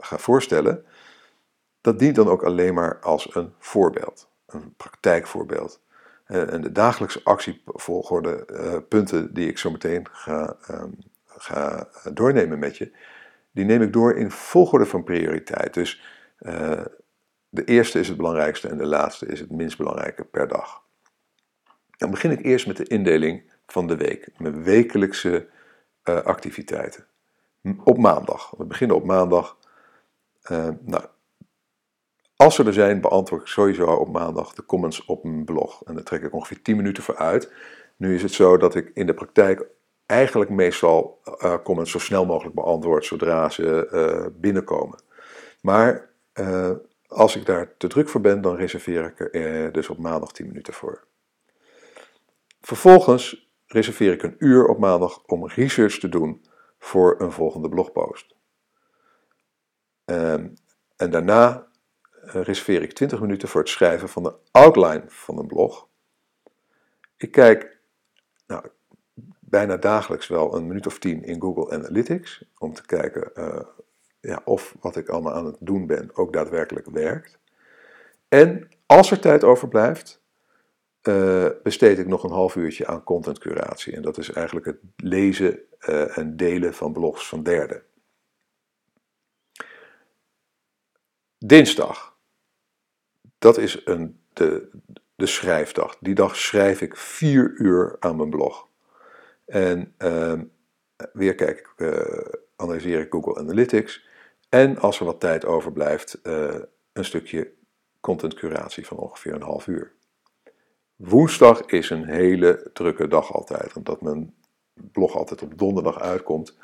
ga 0.00 0.18
voorstellen, 0.18 0.84
dat 1.80 1.98
dient 1.98 2.16
dan 2.16 2.28
ook 2.28 2.42
alleen 2.42 2.74
maar 2.74 2.98
als 3.00 3.34
een 3.34 3.52
voorbeeld, 3.58 4.28
een 4.46 4.74
praktijkvoorbeeld. 4.76 5.82
Eh, 6.24 6.52
en 6.52 6.60
de 6.60 6.72
dagelijkse 6.72 7.20
actievolgorde, 7.24 8.46
uh, 8.50 8.76
punten 8.88 9.34
die 9.34 9.48
ik 9.48 9.58
zo 9.58 9.70
meteen 9.70 10.06
ga, 10.10 10.56
um, 10.70 10.98
ga 11.26 11.88
doornemen 12.12 12.58
met 12.58 12.76
je, 12.76 12.92
die 13.50 13.64
neem 13.64 13.82
ik 13.82 13.92
door 13.92 14.16
in 14.16 14.30
volgorde 14.30 14.86
van 14.86 15.04
prioriteit. 15.04 15.74
Dus 15.74 16.02
uh, 16.40 16.84
de 17.48 17.64
eerste 17.64 18.00
is 18.00 18.08
het 18.08 18.16
belangrijkste 18.16 18.68
en 18.68 18.76
de 18.76 18.86
laatste 18.86 19.26
is 19.26 19.40
het 19.40 19.50
minst 19.50 19.76
belangrijke 19.76 20.24
per 20.24 20.48
dag. 20.48 20.82
Dan 21.96 22.10
begin 22.10 22.30
ik 22.30 22.44
eerst 22.44 22.66
met 22.66 22.76
de 22.76 22.84
indeling 22.84 23.52
van 23.66 23.86
de 23.86 23.96
week, 23.96 24.28
mijn 24.38 24.62
wekelijkse 24.62 25.48
activiteiten. 26.02 27.06
Op 27.84 27.98
maandag. 27.98 28.50
We 28.56 28.64
beginnen 28.64 28.96
op 28.96 29.04
maandag. 29.04 29.58
Nou, 30.80 31.04
als 32.36 32.54
ze 32.54 32.64
er 32.64 32.72
zijn, 32.72 33.00
beantwoord 33.00 33.40
ik 33.42 33.48
sowieso 33.48 33.86
op 33.86 34.08
maandag 34.08 34.54
de 34.54 34.64
comments 34.64 35.04
op 35.04 35.24
mijn 35.24 35.44
blog. 35.44 35.82
En 35.84 35.94
daar 35.94 36.04
trek 36.04 36.22
ik 36.22 36.34
ongeveer 36.34 36.62
10 36.62 36.76
minuten 36.76 37.02
voor 37.02 37.16
uit. 37.16 37.52
Nu 37.96 38.14
is 38.14 38.22
het 38.22 38.32
zo 38.32 38.56
dat 38.56 38.74
ik 38.74 38.90
in 38.94 39.06
de 39.06 39.14
praktijk 39.14 39.66
eigenlijk 40.06 40.50
meestal 40.50 41.20
uh, 41.24 41.54
comments 41.62 41.90
zo 41.90 41.98
snel 41.98 42.26
mogelijk 42.26 42.54
beantwoord 42.54 43.04
zodra 43.04 43.48
ze 43.48 43.88
uh, 43.92 44.40
binnenkomen. 44.40 45.02
Maar 45.60 46.10
uh, 46.34 46.70
als 47.06 47.36
ik 47.36 47.46
daar 47.46 47.76
te 47.76 47.86
druk 47.86 48.08
voor 48.08 48.20
ben, 48.20 48.40
dan 48.40 48.56
reserveer 48.56 49.04
ik 49.04 49.34
er 49.34 49.72
dus 49.72 49.88
op 49.88 49.98
maandag 49.98 50.32
10 50.32 50.46
minuten 50.46 50.74
voor. 50.74 51.04
Vervolgens 52.60 53.50
reserveer 53.66 54.12
ik 54.12 54.22
een 54.22 54.36
uur 54.38 54.66
op 54.66 54.78
maandag 54.78 55.22
om 55.26 55.46
research 55.46 55.98
te 55.98 56.08
doen 56.08 56.44
voor 56.78 57.20
een 57.20 57.32
volgende 57.32 57.68
blogpost. 57.68 58.34
Um, 60.04 60.54
en 60.96 61.10
daarna 61.10 61.52
eh, 61.52 61.62
reserveer 62.26 62.82
ik 62.82 62.92
20 62.92 63.20
minuten 63.20 63.48
voor 63.48 63.60
het 63.60 63.70
schrijven 63.70 64.08
van 64.08 64.22
de 64.22 64.34
outline 64.50 65.04
van 65.06 65.38
een 65.38 65.46
blog. 65.46 65.88
Ik 67.16 67.30
kijk 67.30 67.78
nou, 68.46 68.64
bijna 69.40 69.76
dagelijks 69.76 70.26
wel 70.28 70.56
een 70.56 70.66
minuut 70.66 70.86
of 70.86 70.98
tien 70.98 71.24
in 71.24 71.40
Google 71.40 71.70
Analytics 71.70 72.44
om 72.58 72.74
te 72.74 72.86
kijken 72.86 73.30
uh, 73.34 73.60
ja, 74.20 74.40
of 74.44 74.74
wat 74.80 74.96
ik 74.96 75.08
allemaal 75.08 75.32
aan 75.32 75.46
het 75.46 75.56
doen 75.60 75.86
ben 75.86 76.10
ook 76.12 76.32
daadwerkelijk 76.32 76.90
werkt. 76.90 77.38
En 78.28 78.68
als 78.86 79.10
er 79.10 79.20
tijd 79.20 79.44
overblijft, 79.44 80.22
uh, 81.02 81.48
besteed 81.62 81.98
ik 81.98 82.06
nog 82.06 82.24
een 82.24 82.30
half 82.30 82.56
uurtje 82.56 82.86
aan 82.86 83.04
contentcuratie. 83.04 83.96
En 83.96 84.02
dat 84.02 84.18
is 84.18 84.32
eigenlijk 84.32 84.66
het 84.66 84.78
lezen 84.96 85.60
en 86.14 86.36
delen 86.36 86.74
van 86.74 86.92
blogs 86.92 87.28
van 87.28 87.42
derden. 87.42 87.82
Dinsdag. 91.38 92.13
Dat 93.44 93.58
is 93.58 93.80
een, 93.84 94.20
de, 94.32 94.70
de 95.14 95.26
schrijfdag. 95.26 95.96
Die 96.00 96.14
dag 96.14 96.36
schrijf 96.36 96.80
ik 96.80 96.96
vier 96.96 97.54
uur 97.56 97.96
aan 97.98 98.16
mijn 98.16 98.30
blog. 98.30 98.68
En 99.46 99.94
uh, 99.98 100.40
weer 101.12 101.34
kijk 101.34 101.58
ik, 101.58 101.72
uh, 101.76 102.32
analyseer 102.56 103.00
ik 103.00 103.12
Google 103.12 103.36
Analytics. 103.36 104.06
En 104.48 104.78
als 104.78 104.98
er 104.98 105.04
wat 105.04 105.20
tijd 105.20 105.44
overblijft, 105.44 106.18
uh, 106.22 106.54
een 106.92 107.04
stukje 107.04 107.52
contentcuratie 108.00 108.86
van 108.86 108.96
ongeveer 108.96 109.34
een 109.34 109.42
half 109.42 109.66
uur. 109.66 109.92
Woensdag 110.96 111.60
is 111.60 111.90
een 111.90 112.04
hele 112.04 112.70
drukke 112.72 113.08
dag 113.08 113.32
altijd. 113.32 113.76
Omdat 113.76 114.00
mijn 114.00 114.34
blog 114.74 115.16
altijd 115.16 115.42
op 115.42 115.58
donderdag 115.58 116.00
uitkomt, 116.00 116.56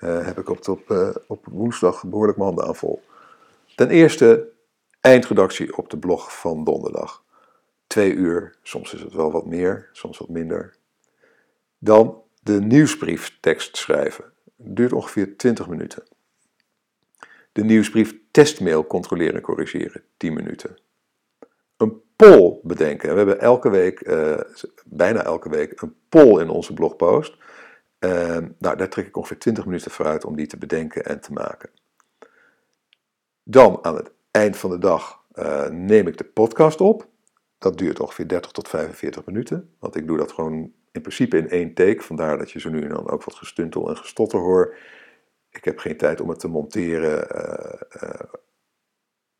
uh, 0.00 0.26
heb 0.26 0.38
ik 0.38 0.48
op, 0.48 0.68
op, 0.68 1.14
op 1.26 1.46
woensdag 1.50 2.04
behoorlijk 2.04 2.38
mijn 2.38 2.48
handen 2.48 2.66
aan 2.66 2.76
vol. 2.76 3.02
Ten 3.76 3.90
eerste 3.90 4.52
eindredactie 5.04 5.76
op 5.76 5.90
de 5.90 5.98
blog 5.98 6.40
van 6.40 6.64
donderdag. 6.64 7.24
Twee 7.86 8.12
uur, 8.12 8.56
soms 8.62 8.94
is 8.94 9.00
het 9.00 9.12
wel 9.12 9.32
wat 9.32 9.46
meer, 9.46 9.88
soms 9.92 10.18
wat 10.18 10.28
minder. 10.28 10.76
Dan 11.78 12.22
de 12.42 12.60
nieuwsbrieftekst 12.60 13.76
schrijven. 13.76 14.32
Duurt 14.56 14.92
ongeveer 14.92 15.36
20 15.36 15.68
minuten. 15.68 16.02
De 17.52 17.64
nieuwsbrief 17.64 18.14
testmail 18.30 18.86
controleren 18.86 19.34
en 19.34 19.40
corrigeren, 19.40 20.02
10 20.16 20.32
minuten. 20.32 20.78
Een 21.76 22.02
poll 22.16 22.58
bedenken. 22.62 23.10
We 23.10 23.16
hebben 23.16 23.40
elke 23.40 23.70
week, 23.70 24.06
uh, 24.06 24.40
bijna 24.84 25.22
elke 25.22 25.48
week, 25.48 25.80
een 25.80 25.96
poll 26.08 26.40
in 26.40 26.48
onze 26.48 26.74
blogpost. 26.74 27.36
Uh, 27.98 28.38
nou, 28.58 28.76
daar 28.76 28.88
trek 28.88 29.06
ik 29.06 29.16
ongeveer 29.16 29.38
20 29.38 29.64
minuten 29.64 29.90
voor 29.90 30.06
uit 30.06 30.24
om 30.24 30.36
die 30.36 30.46
te 30.46 30.56
bedenken 30.56 31.04
en 31.04 31.20
te 31.20 31.32
maken. 31.32 31.70
Dan 33.42 33.78
aan 33.82 33.96
het 33.96 34.12
eind 34.34 34.56
van 34.56 34.70
de 34.70 34.78
dag 34.78 35.24
uh, 35.34 35.68
neem 35.68 36.06
ik 36.06 36.16
de 36.16 36.24
podcast 36.24 36.80
op. 36.80 37.08
Dat 37.58 37.78
duurt 37.78 38.00
ongeveer 38.00 38.28
30 38.28 38.50
tot 38.50 38.68
45 38.68 39.24
minuten, 39.24 39.74
want 39.78 39.96
ik 39.96 40.06
doe 40.06 40.18
dat 40.18 40.32
gewoon 40.32 40.72
in 40.92 41.00
principe 41.00 41.36
in 41.36 41.48
één 41.48 41.74
take. 41.74 42.02
Vandaar 42.02 42.38
dat 42.38 42.50
je 42.50 42.60
zo 42.60 42.70
nu 42.70 42.82
en 42.82 42.88
dan 42.88 43.10
ook 43.10 43.24
wat 43.24 43.34
gestuntel 43.34 43.88
en 43.88 43.96
gestotter 43.96 44.38
hoort. 44.38 44.76
Ik 45.50 45.64
heb 45.64 45.78
geen 45.78 45.96
tijd 45.96 46.20
om 46.20 46.28
het 46.28 46.38
te 46.38 46.48
monteren. 46.48 47.26
Uh, 47.36 48.02
uh, 48.02 48.20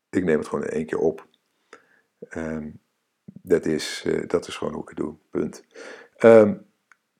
ik 0.09 0.23
neem 0.23 0.37
het 0.37 0.47
gewoon 0.47 0.63
in 0.63 0.71
één 0.71 0.85
keer 0.85 0.99
op. 0.99 1.27
Um, 2.37 2.79
dat, 3.25 3.65
is, 3.65 4.05
dat 4.27 4.47
is 4.47 4.57
gewoon 4.57 4.73
hoe 4.73 4.83
ik 4.83 4.89
het 4.89 4.97
doe. 4.97 5.15
Punt. 5.29 5.63
Um, 6.19 6.65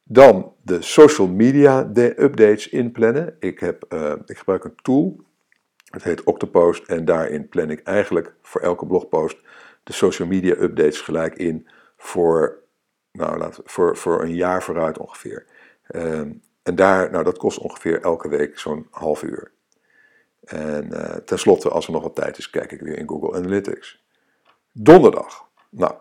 dan 0.03 0.53
de 0.61 0.81
social 0.81 1.27
media 1.27 1.83
de 1.83 2.21
updates 2.21 2.69
inplannen. 2.69 3.35
Ik, 3.39 3.59
heb, 3.59 3.83
ik 4.25 4.37
gebruik 4.37 4.63
een 4.63 4.75
tool. 4.75 5.25
Het 5.89 6.03
heet 6.03 6.23
Octopost. 6.23 6.87
En 6.87 7.05
daarin 7.05 7.49
plan 7.49 7.69
ik 7.69 7.83
eigenlijk 7.83 8.33
voor 8.41 8.61
elke 8.61 8.85
blogpost 8.85 9.37
de 9.83 9.93
social 9.93 10.27
media 10.27 10.55
updates 10.57 11.01
gelijk 11.01 11.35
in 11.35 11.67
voor 11.97 12.63
nou, 13.11 13.37
laat, 13.37 13.59
voor, 13.63 13.97
voor 13.97 14.21
een 14.21 14.35
jaar 14.35 14.63
vooruit 14.63 14.97
ongeveer. 14.97 15.45
Um, 15.95 16.41
en 16.63 16.75
daar, 16.75 17.11
nou, 17.11 17.23
dat 17.23 17.37
kost 17.37 17.57
ongeveer 17.57 18.01
elke 18.01 18.29
week 18.29 18.59
zo'n 18.59 18.87
half 18.91 19.23
uur. 19.23 19.51
En 20.43 20.89
uh, 20.93 21.01
tenslotte, 21.01 21.69
als 21.69 21.85
er 21.85 21.91
nog 21.91 22.03
wat 22.03 22.15
tijd 22.15 22.37
is, 22.37 22.49
kijk 22.49 22.71
ik 22.71 22.81
weer 22.81 22.97
in 22.97 23.07
Google 23.07 23.37
Analytics. 23.37 24.03
Donderdag. 24.71 25.49
Nou, 25.69 25.93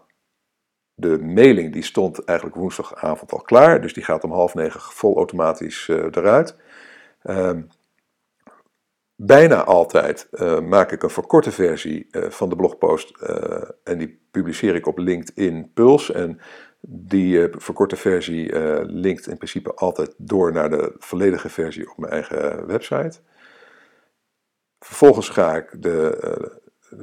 de 0.95 1.19
mailing 1.19 1.73
die 1.73 1.83
stond 1.83 2.25
eigenlijk 2.25 2.59
woensdagavond 2.59 3.33
al 3.33 3.43
klaar, 3.43 3.81
dus 3.81 3.93
die 3.93 4.05
gaat 4.05 4.25
om 4.25 4.33
half 4.33 4.55
negen 4.55 4.81
vol 4.81 5.17
automatisch 5.17 5.89
uh, 5.89 5.97
eruit. 5.97 6.57
Um, 7.23 7.69
bijna 9.27 9.65
altijd 9.65 10.29
uh, 10.33 10.61
maak 10.61 10.93
ik 10.93 11.03
een 11.03 11.11
verkorte 11.11 11.53
versie 11.53 12.09
uh, 12.11 12.31
van 12.31 12.49
de 12.49 12.57
blogpost 12.57 13.13
uh, 13.23 13.63
en 13.85 13.99
die 13.99 14.21
publiceer 14.31 14.75
ik 14.75 14.87
op 14.87 14.99
LinkedIn 14.99 15.71
Puls. 15.75 16.11
En 16.11 16.41
die 16.87 17.49
verkorte 17.51 17.97
versie 17.97 18.59
linkt 18.87 19.27
in 19.27 19.37
principe 19.37 19.75
altijd 19.75 20.15
door 20.17 20.53
naar 20.53 20.71
de 20.71 20.95
volledige 20.99 21.49
versie 21.49 21.91
op 21.91 21.99
mijn 21.99 22.13
eigen 22.13 22.67
website. 22.67 23.19
Vervolgens 24.81 25.29
ga 25.29 25.57
ik 25.57 25.83
de, 25.83 26.61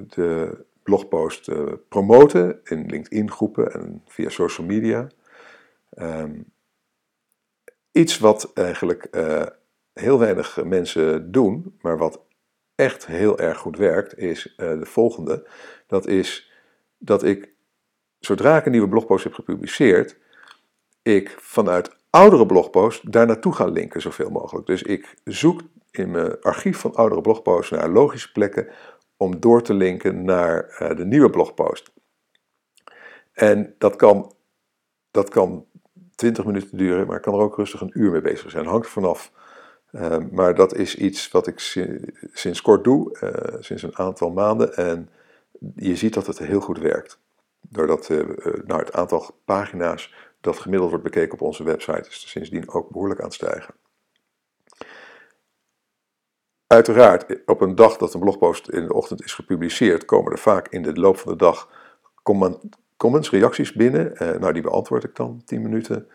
de 0.07 0.57
blogpost 0.83 1.51
promoten 1.89 2.59
in 2.63 2.85
LinkedIn 2.85 3.31
groepen 3.31 3.73
en 3.73 4.03
via 4.07 4.29
social 4.29 4.67
media. 4.67 5.07
Um, 5.99 6.51
iets 7.91 8.19
wat 8.19 8.51
eigenlijk 8.53 9.07
heel 9.93 10.19
weinig 10.19 10.63
mensen 10.63 11.31
doen, 11.31 11.77
maar 11.81 11.97
wat 11.97 12.21
echt 12.75 13.05
heel 13.05 13.39
erg 13.39 13.57
goed 13.57 13.77
werkt, 13.77 14.17
is 14.17 14.45
uh, 14.45 14.79
de 14.79 14.85
volgende. 14.85 15.47
Dat 15.87 16.07
is 16.07 16.51
dat 16.97 17.23
ik, 17.23 17.55
zodra 18.19 18.57
ik 18.57 18.65
een 18.65 18.71
nieuwe 18.71 18.89
blogpost 18.89 19.23
heb 19.23 19.33
gepubliceerd, 19.33 20.17
ik 21.01 21.35
vanuit 21.39 21.95
oudere 22.09 22.45
blogposts 22.45 23.01
daar 23.01 23.25
naartoe 23.25 23.53
ga 23.53 23.65
linken 23.65 24.01
zoveel 24.01 24.29
mogelijk. 24.29 24.67
Dus 24.67 24.83
ik 24.83 25.15
zoek 25.23 25.61
in 25.91 26.11
mijn 26.11 26.41
archief 26.41 26.77
van 26.77 26.95
oudere 26.95 27.21
blogposts 27.21 27.71
naar 27.71 27.89
logische 27.89 28.31
plekken 28.31 28.67
om 29.17 29.39
door 29.39 29.61
te 29.61 29.73
linken 29.73 30.23
naar 30.23 30.77
uh, 30.81 30.97
de 30.97 31.05
nieuwe 31.05 31.29
blogpost. 31.29 31.91
En 33.31 33.75
dat 33.77 33.95
kan, 33.95 34.33
dat 35.11 35.29
kan 35.29 35.65
20 36.15 36.45
minuten 36.45 36.77
duren, 36.77 37.07
maar 37.07 37.15
ik 37.15 37.21
kan 37.21 37.33
er 37.33 37.39
ook 37.39 37.57
rustig 37.57 37.81
een 37.81 37.99
uur 37.99 38.11
mee 38.11 38.21
bezig 38.21 38.51
zijn. 38.51 38.65
Hangt 38.65 38.89
vanaf 38.89 39.31
uh, 39.91 40.17
maar 40.31 40.55
dat 40.55 40.75
is 40.75 40.95
iets 40.95 41.31
wat 41.31 41.47
ik 41.47 41.59
sinds 42.33 42.61
kort 42.61 42.83
doe, 42.83 43.17
uh, 43.21 43.61
sinds 43.61 43.83
een 43.83 43.97
aantal 43.97 44.31
maanden. 44.31 44.75
En 44.75 45.09
je 45.75 45.95
ziet 45.95 46.13
dat 46.13 46.27
het 46.27 46.37
heel 46.37 46.59
goed 46.59 46.79
werkt. 46.79 47.19
Doordat 47.61 48.09
uh, 48.09 48.23
het 48.67 48.93
aantal 48.93 49.25
pagina's 49.45 50.13
dat 50.41 50.59
gemiddeld 50.59 50.89
wordt 50.89 51.05
bekeken 51.05 51.33
op 51.33 51.41
onze 51.41 51.63
website 51.63 52.09
is 52.09 52.29
sindsdien 52.29 52.69
ook 52.69 52.89
behoorlijk 52.89 53.19
aan 53.19 53.25
het 53.25 53.35
stijgen. 53.35 53.73
Uiteraard, 56.67 57.41
op 57.45 57.61
een 57.61 57.75
dag 57.75 57.97
dat 57.97 58.13
een 58.13 58.19
blogpost 58.19 58.69
in 58.69 58.87
de 58.87 58.93
ochtend 58.93 59.23
is 59.23 59.33
gepubliceerd, 59.33 60.05
komen 60.05 60.31
er 60.31 60.39
vaak 60.39 60.67
in 60.67 60.81
de 60.81 60.93
loop 60.93 61.17
van 61.17 61.31
de 61.31 61.37
dag 61.37 61.69
comments, 62.97 63.29
reacties 63.29 63.73
binnen. 63.73 64.13
nou, 64.39 64.53
die 64.53 64.61
beantwoord 64.61 65.03
ik 65.03 65.15
dan 65.15 65.41
10 65.45 65.61
minuten. 65.61 66.07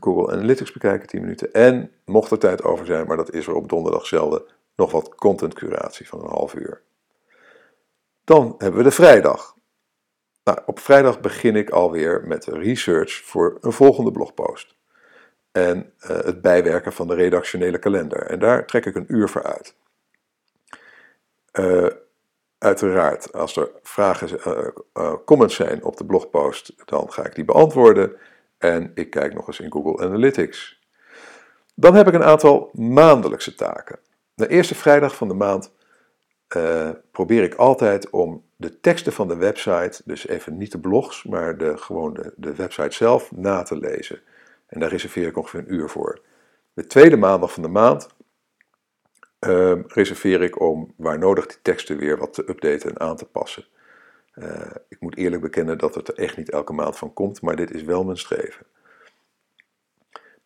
Google 0.00 0.32
Analytics 0.32 0.72
bekijken, 0.72 1.06
10 1.08 1.20
minuten. 1.20 1.52
En 1.52 1.92
mocht 2.04 2.30
er 2.30 2.38
tijd 2.38 2.62
over 2.62 2.86
zijn, 2.86 3.06
maar 3.06 3.16
dat 3.16 3.32
is 3.32 3.46
er 3.46 3.54
op 3.54 3.68
donderdag 3.68 4.06
zelden, 4.06 4.42
nog 4.76 4.90
wat 4.90 5.14
contentcuratie 5.14 6.08
van 6.08 6.20
een 6.20 6.30
half 6.30 6.54
uur. 6.54 6.82
Dan 8.24 8.54
hebben 8.58 8.78
we 8.78 8.84
de 8.84 8.90
vrijdag. 8.90 9.54
Nou, 10.44 10.58
op 10.66 10.78
vrijdag 10.78 11.20
begin 11.20 11.56
ik 11.56 11.70
alweer 11.70 12.24
met 12.26 12.44
research 12.44 13.22
voor 13.24 13.58
een 13.60 13.72
volgende 13.72 14.10
blogpost. 14.10 14.74
En 15.52 15.92
uh, 16.00 16.08
het 16.08 16.40
bijwerken 16.40 16.92
van 16.92 17.08
de 17.08 17.14
redactionele 17.14 17.78
kalender. 17.78 18.22
En 18.22 18.38
daar 18.38 18.66
trek 18.66 18.86
ik 18.86 18.94
een 18.94 19.14
uur 19.14 19.28
voor 19.28 19.42
uit. 19.42 19.74
Uh, 21.52 21.86
uiteraard, 22.58 23.32
als 23.32 23.56
er 23.56 23.70
vragen, 23.82 24.38
uh, 24.94 25.14
comments 25.24 25.54
zijn 25.54 25.84
op 25.84 25.96
de 25.96 26.06
blogpost, 26.06 26.72
dan 26.84 27.12
ga 27.12 27.24
ik 27.24 27.34
die 27.34 27.44
beantwoorden. 27.44 28.16
En 28.58 28.90
ik 28.94 29.10
kijk 29.10 29.34
nog 29.34 29.46
eens 29.46 29.60
in 29.60 29.72
Google 29.72 30.06
Analytics. 30.06 30.80
Dan 31.74 31.94
heb 31.94 32.06
ik 32.06 32.14
een 32.14 32.24
aantal 32.24 32.70
maandelijkse 32.72 33.54
taken. 33.54 33.98
De 34.34 34.48
eerste 34.48 34.74
vrijdag 34.74 35.16
van 35.16 35.28
de 35.28 35.34
maand 35.34 35.72
uh, 36.56 36.90
probeer 37.10 37.42
ik 37.42 37.54
altijd 37.54 38.10
om 38.10 38.44
de 38.56 38.80
teksten 38.80 39.12
van 39.12 39.28
de 39.28 39.36
website, 39.36 40.02
dus 40.04 40.26
even 40.26 40.56
niet 40.56 40.72
de 40.72 40.78
blogs, 40.78 41.24
maar 41.24 41.58
de, 41.58 41.76
gewoon 41.76 42.32
de, 42.36 42.54
website 42.54 42.96
zelf, 42.96 43.32
na 43.32 43.62
te 43.62 43.78
lezen. 43.78 44.20
En 44.66 44.80
daar 44.80 44.90
reserveer 44.90 45.26
ik 45.26 45.36
ongeveer 45.36 45.60
een 45.60 45.74
uur 45.74 45.88
voor. 45.88 46.20
De 46.72 46.86
tweede 46.86 47.16
maandag 47.16 47.52
van 47.52 47.62
de 47.62 47.68
maand 47.68 48.08
uh, 49.40 49.72
reserveer 49.86 50.42
ik 50.42 50.60
om 50.60 50.92
waar 50.96 51.18
nodig 51.18 51.46
die 51.46 51.58
teksten 51.62 51.98
weer 51.98 52.18
wat 52.18 52.34
te 52.34 52.48
updaten 52.48 52.90
en 52.90 53.00
aan 53.00 53.16
te 53.16 53.24
passen. 53.24 53.64
Uh, 54.38 54.70
ik 54.88 55.00
moet 55.00 55.16
eerlijk 55.16 55.42
bekennen 55.42 55.78
dat 55.78 55.94
het 55.94 56.08
er 56.08 56.14
echt 56.14 56.36
niet 56.36 56.50
elke 56.50 56.72
maand 56.72 56.96
van 56.96 57.12
komt, 57.12 57.40
maar 57.40 57.56
dit 57.56 57.74
is 57.74 57.82
wel 57.82 58.04
mijn 58.04 58.16
streven. 58.16 58.66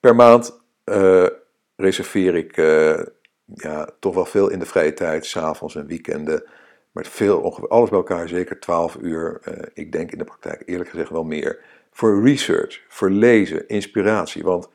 Per 0.01 0.15
maand 0.15 0.61
uh, 0.85 1.27
reserveer 1.77 2.35
ik 2.35 2.57
uh, 2.57 3.01
ja, 3.45 3.89
toch 3.99 4.15
wel 4.15 4.27
veel 4.27 4.49
in 4.49 4.59
de 4.59 4.67
vrije 4.67 4.95
tijd, 4.95 5.27
s'avonds 5.27 5.77
en 5.77 5.87
weekenden. 5.87 6.45
Maar 6.91 7.07
veel, 7.07 7.41
ongeveer 7.41 7.69
alles 7.69 7.89
bij 7.89 7.99
elkaar, 7.99 8.29
zeker 8.29 8.61
12 8.61 8.97
uur. 9.01 9.41
ik 9.75 9.93
denk 9.93 10.13
in 10.13 10.19
de 10.19 10.25
praktijk 10.25 10.63
eerlijk 10.67 10.91
gezegd 10.91 11.11
wel 11.11 11.25
meer. 11.25 11.59
Voor 11.93 12.25
research, 12.25 12.81
voor 12.89 13.11
lezen, 13.11 13.69
inspiratie. 13.69 14.43
Want 14.43 14.69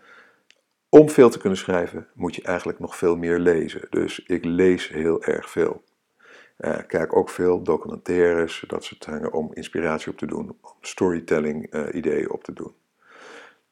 om 0.90 1.10
veel 1.10 1.30
te 1.30 1.40
kunnen 1.40 1.58
schrijven 1.58 2.08
moet 2.14 2.36
je 2.36 2.42
eigenlijk 2.42 2.80
nog 2.80 2.98
veel 2.98 3.16
meer 3.16 3.40
lezen. 3.40 3.88
Dus 3.90 4.20
ik 4.20 4.46
lees 4.46 4.88
heel 4.88 5.24
erg 5.24 5.50
veel. 5.50 5.84
Uh, 6.58 6.78
kijk 6.88 7.16
ook 7.16 7.30
veel 7.30 7.64
documentaires, 7.64 8.64
dat 8.68 8.84
soort 8.84 9.06
dingen, 9.06 9.34
om 9.34 9.54
inspiratie 9.54 10.12
op 10.12 10.18
te 10.18 10.26
doen, 10.26 10.58
om 10.62 10.74
storytelling 10.82 11.74
uh, 11.74 11.94
ideeën 11.94 12.32
op 12.32 12.44
te 12.44 12.54
doen. 12.54 12.74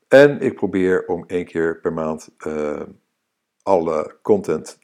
En 0.08 0.40
ik 0.40 0.56
probeer 0.56 1.06
om 1.08 1.24
één 1.28 1.46
keer 1.46 1.80
per 1.80 1.94
maand 1.94 2.30
uh, 2.48 2.82
alle 3.64 4.18
content 4.22 4.82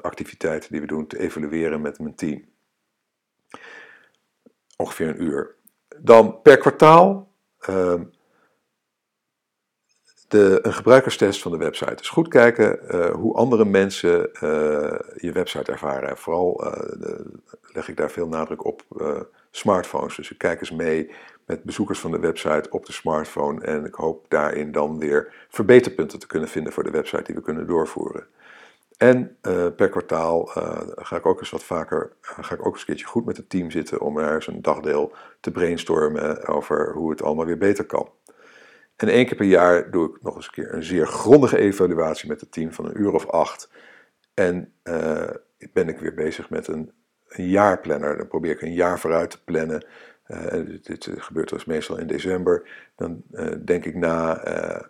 activiteiten 0.00 0.70
die 0.72 0.80
we 0.80 0.86
doen 0.86 1.06
te 1.06 1.18
evalueren 1.18 1.80
met 1.80 1.98
mijn 1.98 2.14
team. 2.14 2.44
Ongeveer 4.76 5.08
een 5.08 5.22
uur. 5.22 5.54
Dan 5.98 6.42
per 6.42 6.58
kwartaal 6.58 7.32
ehm, 7.58 8.04
de, 10.30 10.58
een 10.62 10.72
gebruikerstest 10.72 11.42
van 11.42 11.52
de 11.52 11.58
website. 11.58 11.94
Dus 11.94 12.08
goed 12.08 12.28
kijken 12.28 12.78
uh, 12.90 13.10
hoe 13.10 13.34
andere 13.34 13.64
mensen 13.64 14.30
uh, 14.32 14.40
je 15.16 15.30
website 15.32 15.72
ervaren. 15.72 16.08
En 16.08 16.16
vooral 16.16 16.56
de, 16.98 17.26
leg 17.72 17.88
ik 17.88 17.96
daar 17.96 18.10
veel 18.10 18.28
nadruk 18.28 18.64
op 18.64 18.82
smartphones. 19.50 20.16
Dus 20.16 20.30
ik 20.30 20.38
kijk 20.38 20.60
eens 20.60 20.70
mee 20.70 21.10
met 21.46 21.62
bezoekers 21.62 21.98
van 21.98 22.10
de 22.10 22.18
website 22.18 22.70
op 22.70 22.86
de 22.86 22.92
smartphone. 22.92 23.60
En 23.60 23.84
ik 23.84 23.94
hoop 23.94 24.24
daarin 24.28 24.72
dan 24.72 24.98
weer 24.98 25.46
verbeterpunten 25.48 26.18
te 26.18 26.26
kunnen 26.26 26.48
vinden 26.48 26.72
voor 26.72 26.84
de 26.84 26.90
website 26.90 27.22
die 27.22 27.34
we 27.34 27.42
kunnen 27.42 27.66
doorvoeren. 27.66 28.26
En 28.96 29.36
per 29.76 29.88
kwartaal 29.88 30.44
ga 30.96 31.16
ik 31.16 31.26
ook 31.26 31.40
eens 31.40 31.50
wat 31.50 31.64
vaker, 31.64 32.12
ga 32.20 32.54
ik 32.54 32.66
ook 32.66 32.72
eens 32.72 32.80
een 32.80 32.86
keertje 32.86 33.06
goed 33.06 33.24
met 33.24 33.36
het 33.36 33.50
team 33.50 33.70
zitten 33.70 34.00
om 34.00 34.18
er 34.18 34.34
eens 34.34 34.46
een 34.46 34.62
dagdeel 34.62 35.12
te 35.40 35.50
brainstormen 35.50 36.46
over 36.46 36.92
hoe 36.92 37.10
het 37.10 37.22
allemaal 37.22 37.46
weer 37.46 37.58
beter 37.58 37.84
kan. 37.84 38.08
En 39.00 39.08
één 39.08 39.26
keer 39.26 39.36
per 39.36 39.46
jaar 39.46 39.90
doe 39.90 40.08
ik 40.08 40.22
nog 40.22 40.36
eens 40.36 40.46
een 40.46 40.52
keer 40.52 40.74
een 40.74 40.82
zeer 40.82 41.06
grondige 41.06 41.58
evaluatie 41.58 42.28
met 42.28 42.40
het 42.40 42.52
team 42.52 42.72
van 42.72 42.84
een 42.84 43.00
uur 43.00 43.12
of 43.12 43.26
acht. 43.26 43.70
En 44.34 44.72
uh, 44.84 45.30
ben 45.72 45.88
ik 45.88 45.98
weer 45.98 46.14
bezig 46.14 46.50
met 46.50 46.68
een, 46.68 46.92
jaarplanner. 47.36 48.16
Dan 48.16 48.28
probeer 48.28 48.50
ik 48.50 48.62
een 48.62 48.74
jaar 48.74 48.98
vooruit 48.98 49.30
te 49.30 49.44
plannen. 49.44 49.86
Uh, 50.26 50.78
dit, 50.82 51.10
gebeurt 51.16 51.48
dus 51.48 51.64
meestal 51.64 51.98
in 51.98 52.06
december. 52.06 52.68
Dan 52.96 53.22
denk 53.64 53.84
ik 53.84 53.94
na 53.94 54.44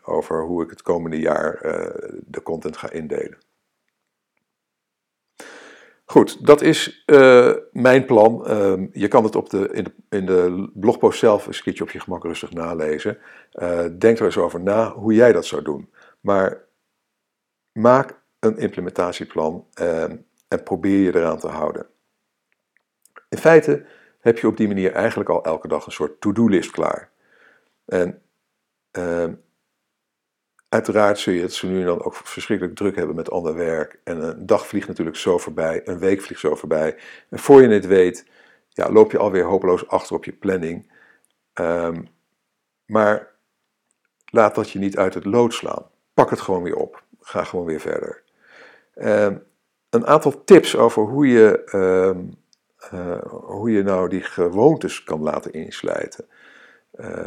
over 0.04 0.42
hoe 0.42 0.62
ik 0.62 0.70
het 0.70 0.82
komende 0.82 1.18
jaar 1.18 1.58
de 2.26 2.42
content 2.42 2.76
ga 2.76 2.90
indelen. 2.90 3.38
Goed, 6.10 6.46
dat 6.46 6.60
is 6.60 7.02
uh, 7.06 7.54
mijn 7.72 8.04
plan. 8.04 8.44
Uh, 8.46 8.86
je 8.92 9.08
kan 9.08 9.24
het 9.24 9.36
op 9.36 9.50
de, 9.50 9.68
in, 9.72 9.84
de, 9.84 9.92
in 10.08 10.26
de 10.26 10.70
blogpost 10.74 11.18
zelf 11.18 11.46
een 11.46 11.60
keertje 11.62 11.82
op 11.82 11.90
je 11.90 12.00
gemak 12.00 12.24
rustig 12.24 12.52
nalezen. 12.52 13.18
Uh, 13.52 13.84
denk 13.98 14.18
er 14.18 14.24
eens 14.24 14.36
over 14.36 14.60
na 14.60 14.92
hoe 14.92 15.14
jij 15.14 15.32
dat 15.32 15.46
zou 15.46 15.62
doen. 15.62 15.90
Maar 16.20 16.64
maak 17.72 18.20
een 18.38 18.58
implementatieplan 18.58 19.66
ehm, 19.74 20.16
en 20.48 20.62
probeer 20.62 20.98
je 20.98 21.16
eraan 21.16 21.38
te 21.38 21.48
houden. 21.48 21.86
In 23.28 23.38
feite 23.38 23.86
heb 24.20 24.38
je 24.38 24.46
op 24.46 24.56
die 24.56 24.68
manier 24.68 24.92
eigenlijk 24.92 25.28
al 25.28 25.44
elke 25.44 25.68
dag 25.68 25.86
een 25.86 25.92
soort 25.92 26.20
to-do-list 26.20 26.70
klaar. 26.70 27.10
En 27.84 28.22
ehm, 28.90 29.34
Uiteraard 30.70 31.18
zul 31.18 31.32
je 31.32 31.42
het 31.42 31.52
zo 31.52 31.68
nu 31.68 31.80
en 31.80 31.86
dan 31.86 32.04
ook 32.04 32.14
verschrikkelijk 32.14 32.76
druk 32.76 32.96
hebben 32.96 33.16
met 33.16 33.30
ander 33.30 33.54
werk. 33.54 34.00
En 34.04 34.22
een 34.22 34.46
dag 34.46 34.66
vliegt 34.66 34.88
natuurlijk 34.88 35.16
zo 35.16 35.38
voorbij, 35.38 35.80
een 35.84 35.98
week 35.98 36.20
vliegt 36.20 36.40
zo 36.40 36.54
voorbij. 36.54 36.96
En 37.30 37.38
voor 37.38 37.62
je 37.62 37.68
het 37.68 37.86
weet, 37.86 38.26
ja, 38.68 38.90
loop 38.90 39.10
je 39.10 39.18
alweer 39.18 39.44
hopeloos 39.44 39.88
achter 39.88 40.16
op 40.16 40.24
je 40.24 40.32
planning. 40.32 40.92
Um, 41.54 42.08
maar 42.86 43.30
laat 44.24 44.54
dat 44.54 44.70
je 44.70 44.78
niet 44.78 44.96
uit 44.96 45.14
het 45.14 45.24
lood 45.24 45.54
slaan. 45.54 45.86
Pak 46.14 46.30
het 46.30 46.40
gewoon 46.40 46.62
weer 46.62 46.76
op. 46.76 47.02
Ga 47.20 47.44
gewoon 47.44 47.66
weer 47.66 47.80
verder. 47.80 48.22
Um, 48.94 49.42
een 49.90 50.06
aantal 50.06 50.44
tips 50.44 50.76
over 50.76 51.02
hoe 51.02 51.28
je, 51.28 51.72
um, 51.74 52.34
uh, 52.94 53.22
hoe 53.30 53.70
je 53.70 53.82
nou 53.82 54.08
die 54.08 54.22
gewoontes 54.22 55.04
kan 55.04 55.22
laten 55.22 55.52
inslijten. 55.52 56.26
Uh, 56.94 57.24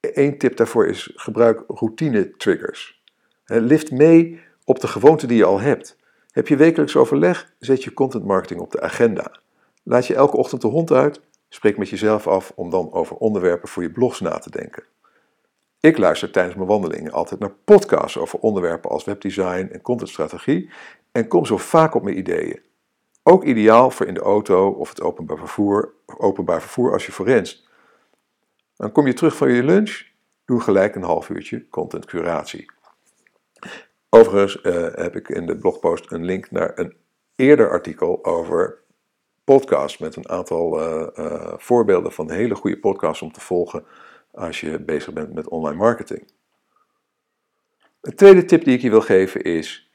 Eén 0.00 0.38
tip 0.38 0.56
daarvoor 0.56 0.86
is 0.86 1.12
gebruik 1.14 1.64
routine 1.68 2.36
triggers. 2.36 3.02
Lift 3.44 3.90
mee 3.90 4.40
op 4.64 4.80
de 4.80 4.88
gewoonte 4.88 5.26
die 5.26 5.36
je 5.36 5.44
al 5.44 5.60
hebt. 5.60 5.96
Heb 6.30 6.48
je 6.48 6.56
wekelijks 6.56 6.96
overleg, 6.96 7.52
zet 7.58 7.84
je 7.84 7.92
content 7.92 8.24
marketing 8.24 8.60
op 8.60 8.72
de 8.72 8.80
agenda. 8.80 9.40
Laat 9.82 10.06
je 10.06 10.14
elke 10.14 10.36
ochtend 10.36 10.62
de 10.62 10.68
hond 10.68 10.92
uit, 10.92 11.20
spreek 11.48 11.78
met 11.78 11.88
jezelf 11.88 12.26
af 12.26 12.52
om 12.54 12.70
dan 12.70 12.92
over 12.92 13.16
onderwerpen 13.16 13.68
voor 13.68 13.82
je 13.82 13.90
blogs 13.90 14.20
na 14.20 14.38
te 14.38 14.50
denken. 14.50 14.82
Ik 15.80 15.98
luister 15.98 16.30
tijdens 16.30 16.54
mijn 16.56 16.68
wandelingen 16.68 17.12
altijd 17.12 17.40
naar 17.40 17.54
podcasts 17.64 18.18
over 18.18 18.38
onderwerpen 18.38 18.90
als 18.90 19.04
webdesign 19.04 19.68
en 19.72 19.82
contentstrategie 19.82 20.70
en 21.12 21.28
kom 21.28 21.46
zo 21.46 21.56
vaak 21.56 21.94
op 21.94 22.02
mijn 22.02 22.18
ideeën. 22.18 22.60
Ook 23.22 23.44
ideaal 23.44 23.90
voor 23.90 24.06
in 24.06 24.14
de 24.14 24.20
auto 24.20 24.68
of 24.68 24.88
het 24.88 25.02
openbaar 25.02 25.38
vervoer, 25.38 25.92
openbaar 26.18 26.60
vervoer 26.60 26.92
als 26.92 27.06
je 27.06 27.12
forenst. 27.12 27.65
Dan 28.76 28.92
kom 28.92 29.06
je 29.06 29.12
terug 29.12 29.36
van 29.36 29.52
je 29.52 29.62
lunch, 29.62 30.02
doe 30.44 30.60
gelijk 30.60 30.94
een 30.94 31.02
half 31.02 31.28
uurtje 31.28 31.68
content 31.68 32.04
curatie. 32.04 32.70
Overigens 34.08 34.58
uh, 34.62 34.88
heb 34.94 35.16
ik 35.16 35.28
in 35.28 35.46
de 35.46 35.56
blogpost 35.56 36.12
een 36.12 36.24
link 36.24 36.50
naar 36.50 36.72
een 36.78 36.96
eerder 37.36 37.70
artikel 37.70 38.24
over 38.24 38.78
podcasts 39.44 39.98
met 39.98 40.16
een 40.16 40.28
aantal 40.28 40.80
uh, 40.80 41.06
uh, 41.16 41.52
voorbeelden 41.56 42.12
van 42.12 42.30
hele 42.30 42.54
goede 42.54 42.78
podcasts 42.78 43.22
om 43.22 43.32
te 43.32 43.40
volgen 43.40 43.84
als 44.30 44.60
je 44.60 44.80
bezig 44.80 45.12
bent 45.12 45.34
met 45.34 45.48
online 45.48 45.78
marketing. 45.78 46.30
Een 48.00 48.14
tweede 48.14 48.44
tip 48.44 48.64
die 48.64 48.74
ik 48.74 48.80
je 48.80 48.90
wil 48.90 49.00
geven 49.00 49.42
is: 49.42 49.90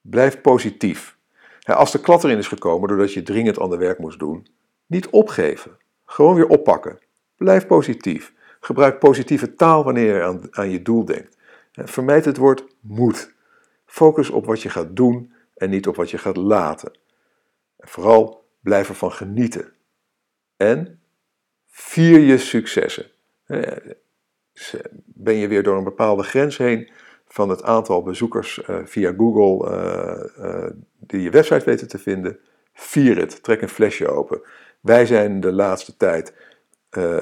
blijf 0.00 0.40
positief. 0.40 1.16
als 1.64 1.92
de 1.92 2.00
klat 2.00 2.24
erin 2.24 2.38
is 2.38 2.48
gekomen 2.48 2.88
doordat 2.88 3.12
je 3.12 3.22
dringend 3.22 3.58
ander 3.58 3.78
werk 3.78 3.98
moest 3.98 4.18
doen, 4.18 4.46
niet 4.86 5.08
opgeven. 5.08 5.78
Gewoon 6.04 6.34
weer 6.34 6.48
oppakken. 6.48 6.98
Blijf 7.40 7.66
positief. 7.66 8.32
Gebruik 8.60 8.98
positieve 8.98 9.54
taal 9.54 9.84
wanneer 9.84 10.16
je 10.16 10.48
aan, 10.50 10.70
je 10.70 10.82
doel 10.82 11.04
denkt. 11.04 11.36
Vermijd 11.72 12.24
het 12.24 12.36
woord 12.36 12.64
moet. 12.80 13.34
Focus 13.86 14.30
op 14.30 14.46
wat 14.46 14.62
je 14.62 14.68
gaat 14.68 14.96
doen 14.96 15.32
en 15.54 15.70
niet 15.70 15.86
op 15.86 15.96
wat 15.96 16.10
je 16.10 16.18
gaat 16.18 16.36
laten. 16.36 16.92
En 17.76 17.88
vooral 17.88 18.48
blijf 18.60 18.88
ervan 18.88 19.12
genieten. 19.12 19.72
En 20.56 21.00
vier 21.66 22.18
je 22.18 22.38
successen. 22.38 23.10
Ben 25.04 25.34
je 25.34 25.48
weer 25.48 25.62
door 25.62 25.76
een 25.76 25.84
bepaalde 25.84 26.22
grens 26.22 26.56
heen 26.56 26.90
van 27.26 27.48
het 27.48 27.62
aantal 27.62 28.02
bezoekers 28.02 28.58
uh, 28.68 28.78
via 28.84 29.14
Google 29.16 29.70
uh, 30.38 30.70
die 30.98 31.20
je 31.20 31.30
website 31.30 31.64
weten 31.64 31.88
te 31.88 31.98
vinden? 31.98 32.38
Vier 32.72 33.16
het. 33.16 33.42
Trek 33.42 33.62
een 33.62 33.68
flesje 33.68 34.08
open. 34.08 34.42
Wij 34.80 35.06
zijn 35.06 35.40
de 35.40 35.52
laatste 35.52 35.96
tijd 35.96 36.34
uh, 36.96 37.20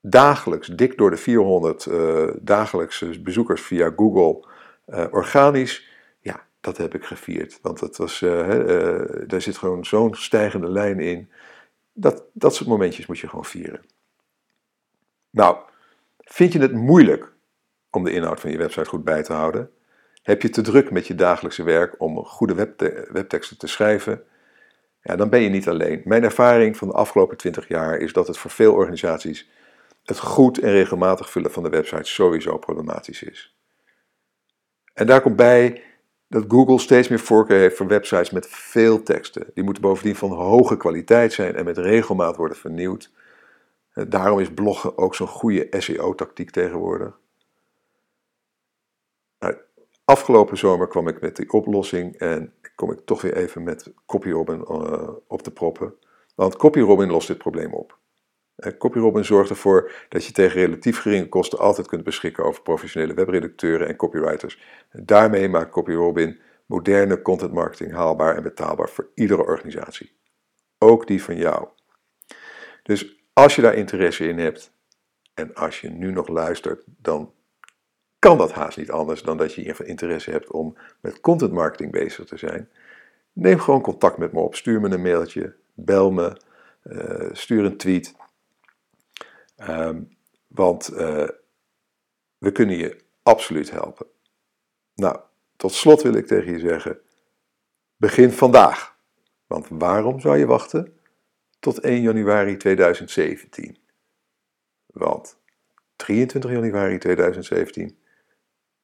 dagelijks, 0.00 0.66
dik 0.66 0.98
door 0.98 1.10
de 1.10 1.16
400 1.16 1.86
uh, 1.86 2.22
eh, 2.22 2.34
dagelijkse 2.40 3.20
bezoekers 3.20 3.62
via 3.62 3.92
Google 3.96 4.48
uh, 4.88 5.04
organisch. 5.10 5.88
Ja, 6.20 6.46
dat 6.60 6.76
heb 6.76 6.94
ik 6.94 7.04
gevierd. 7.04 7.58
Want 7.62 7.80
het 7.80 7.96
was, 7.96 8.18
daar 9.26 9.40
zit 9.40 9.58
gewoon 9.58 9.84
zo'n 9.84 10.14
stijgende 10.14 10.68
lijn 10.68 11.00
in. 11.00 11.30
Dat, 11.92 12.24
dat 12.32 12.54
soort 12.54 12.68
momentjes 12.68 13.06
moet 13.06 13.18
je 13.18 13.28
gewoon 13.28 13.44
vieren. 13.44 13.80
Nou, 15.30 15.56
vind 16.18 16.52
je 16.52 16.58
het 16.58 16.72
moeilijk 16.72 17.32
om 17.90 18.04
de 18.04 18.12
inhoud 18.12 18.40
van 18.40 18.50
je 18.50 18.58
website 18.58 18.88
goed 18.88 19.04
bij 19.04 19.22
te 19.22 19.32
houden? 19.32 19.70
Heb 20.22 20.42
je 20.42 20.50
te 20.50 20.60
druk 20.60 20.90
met 20.90 21.06
je 21.06 21.14
dagelijkse 21.14 21.62
werk 21.62 22.00
om 22.00 22.24
goede 22.24 22.74
webteksten 23.12 23.58
te 23.58 23.66
schrijven? 23.66 24.24
Ja, 25.02 25.16
dan 25.16 25.28
ben 25.28 25.40
je 25.40 25.48
niet 25.48 25.68
alleen. 25.68 26.02
Mijn 26.04 26.24
ervaring 26.24 26.76
van 26.76 26.88
de 26.88 26.94
afgelopen 26.94 27.36
20 27.36 27.68
jaar 27.68 27.98
is 27.98 28.12
dat 28.12 28.26
het 28.26 28.38
voor 28.38 28.50
veel 28.50 28.74
organisaties 28.74 29.50
het 30.04 30.18
goed 30.18 30.58
en 30.58 30.70
regelmatig 30.70 31.30
vullen 31.30 31.52
van 31.52 31.62
de 31.62 31.68
website 31.68 32.10
sowieso 32.10 32.58
problematisch 32.58 33.22
is. 33.22 33.56
En 34.94 35.06
daar 35.06 35.20
komt 35.20 35.36
bij 35.36 35.82
dat 36.28 36.44
Google 36.48 36.78
steeds 36.78 37.08
meer 37.08 37.18
voorkeur 37.18 37.58
heeft 37.58 37.76
voor 37.76 37.86
websites 37.86 38.30
met 38.30 38.46
veel 38.48 39.02
teksten. 39.02 39.50
Die 39.54 39.64
moeten 39.64 39.82
bovendien 39.82 40.16
van 40.16 40.30
hoge 40.30 40.76
kwaliteit 40.76 41.32
zijn 41.32 41.56
en 41.56 41.64
met 41.64 41.78
regelmaat 41.78 42.36
worden 42.36 42.56
vernieuwd. 42.56 43.10
Eh, 43.92 44.04
daarom 44.08 44.38
is 44.38 44.50
bloggen 44.54 44.98
ook 44.98 45.14
zo'n 45.14 45.26
goede 45.26 45.66
SEO-tactiek 45.70 46.50
tegenwoordig. 46.50 47.18
Nou, 49.38 49.56
afgelopen 50.04 50.58
zomer 50.58 50.88
kwam 50.88 51.08
ik 51.08 51.20
met 51.20 51.36
die 51.36 51.52
oplossing 51.52 52.16
en 52.16 52.52
kom 52.74 52.92
ik 52.92 53.00
toch 53.04 53.22
weer 53.22 53.36
even 53.36 53.62
met 53.62 53.92
CopyRobin 54.06 54.58
uh, 54.58 55.08
op 55.26 55.42
te 55.42 55.52
proppen. 55.52 55.94
Want 56.34 56.56
CopyRobin 56.56 57.10
lost 57.10 57.28
dit 57.28 57.38
probleem 57.38 57.74
op. 57.74 58.00
CopyRobin 58.78 59.24
zorgt 59.24 59.50
ervoor 59.50 59.92
dat 60.08 60.24
je 60.24 60.32
tegen 60.32 60.60
relatief 60.60 61.00
geringe 61.00 61.28
kosten 61.28 61.58
altijd 61.58 61.86
kunt 61.86 62.04
beschikken 62.04 62.44
over 62.44 62.62
professionele 62.62 63.14
webredacteuren 63.14 63.88
en 63.88 63.96
copywriters. 63.96 64.62
Daarmee 64.92 65.48
maakt 65.48 65.70
CopyRobin 65.70 66.40
moderne 66.66 67.22
content 67.22 67.52
marketing 67.52 67.92
haalbaar 67.92 68.36
en 68.36 68.42
betaalbaar 68.42 68.88
voor 68.88 69.10
iedere 69.14 69.44
organisatie. 69.44 70.16
Ook 70.78 71.06
die 71.06 71.22
van 71.22 71.36
jou. 71.36 71.68
Dus 72.82 73.24
als 73.32 73.56
je 73.56 73.62
daar 73.62 73.74
interesse 73.74 74.28
in 74.28 74.38
hebt 74.38 74.72
en 75.34 75.54
als 75.54 75.80
je 75.80 75.90
nu 75.90 76.12
nog 76.12 76.28
luistert, 76.28 76.84
dan 76.86 77.32
kan 78.22 78.38
dat 78.38 78.52
haast 78.52 78.76
niet 78.76 78.90
anders 78.90 79.22
dan 79.22 79.36
dat 79.36 79.54
je 79.54 79.84
interesse 79.84 80.30
hebt 80.30 80.50
om 80.50 80.76
met 81.00 81.20
content 81.20 81.52
marketing 81.52 81.90
bezig 81.90 82.24
te 82.24 82.36
zijn. 82.36 82.70
Neem 83.32 83.58
gewoon 83.58 83.80
contact 83.80 84.16
met 84.16 84.32
me 84.32 84.40
op. 84.40 84.54
Stuur 84.54 84.80
me 84.80 84.88
een 84.88 85.02
mailtje, 85.02 85.54
bel 85.74 86.10
me, 86.10 86.36
uh, 86.84 87.28
stuur 87.32 87.64
een 87.64 87.76
tweet. 87.76 88.14
Um, 89.68 90.16
want 90.46 90.92
uh, 90.92 91.28
we 92.38 92.52
kunnen 92.52 92.76
je 92.76 92.96
absoluut 93.22 93.70
helpen. 93.70 94.06
Nou, 94.94 95.20
tot 95.56 95.72
slot 95.72 96.02
wil 96.02 96.14
ik 96.14 96.26
tegen 96.26 96.52
je 96.52 96.58
zeggen: 96.58 97.00
begin 97.96 98.30
vandaag. 98.30 98.96
Want 99.46 99.66
waarom 99.68 100.20
zou 100.20 100.38
je 100.38 100.46
wachten 100.46 100.96
tot 101.58 101.80
1 101.80 102.02
januari 102.02 102.56
2017? 102.56 103.76
Want 104.86 105.38
23 105.96 106.50
januari 106.50 106.98
2017 106.98 108.00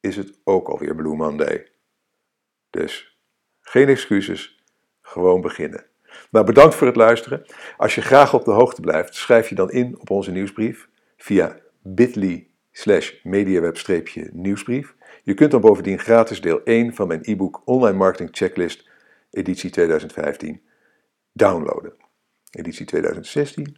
is 0.00 0.16
het 0.16 0.38
ook 0.44 0.68
alweer 0.68 0.94
Blue 0.94 1.16
Monday. 1.16 1.66
Dus 2.70 3.18
geen 3.61 3.88
excuses, 3.88 4.64
gewoon 5.02 5.40
beginnen. 5.40 5.87
Nou, 6.30 6.46
bedankt 6.46 6.74
voor 6.74 6.87
het 6.87 6.96
luisteren. 6.96 7.46
Als 7.76 7.94
je 7.94 8.00
graag 8.00 8.34
op 8.34 8.44
de 8.44 8.50
hoogte 8.50 8.80
blijft, 8.80 9.14
schrijf 9.14 9.48
je 9.48 9.54
dan 9.54 9.70
in 9.70 10.00
op 10.00 10.11
onze 10.11 10.30
nieuwsbrief 10.30 10.88
via 11.16 11.58
bit.ly 11.82 12.50
slash 12.72 13.12
mediaweb-nieuwsbrief. 13.22 14.94
Je 15.22 15.34
kunt 15.34 15.50
dan 15.50 15.61
bovendien 15.61 15.98
gratis 15.98 16.40
deel 16.40 16.62
1 16.64 16.94
van 16.94 17.08
mijn 17.08 17.20
e-book 17.22 17.62
Online 17.64 17.96
Marketing 17.96 18.30
Checklist 18.32 18.88
editie 19.30 19.70
2015 19.70 20.62
downloaden. 21.32 21.92
Editie 22.50 22.87
2016. 22.87 23.76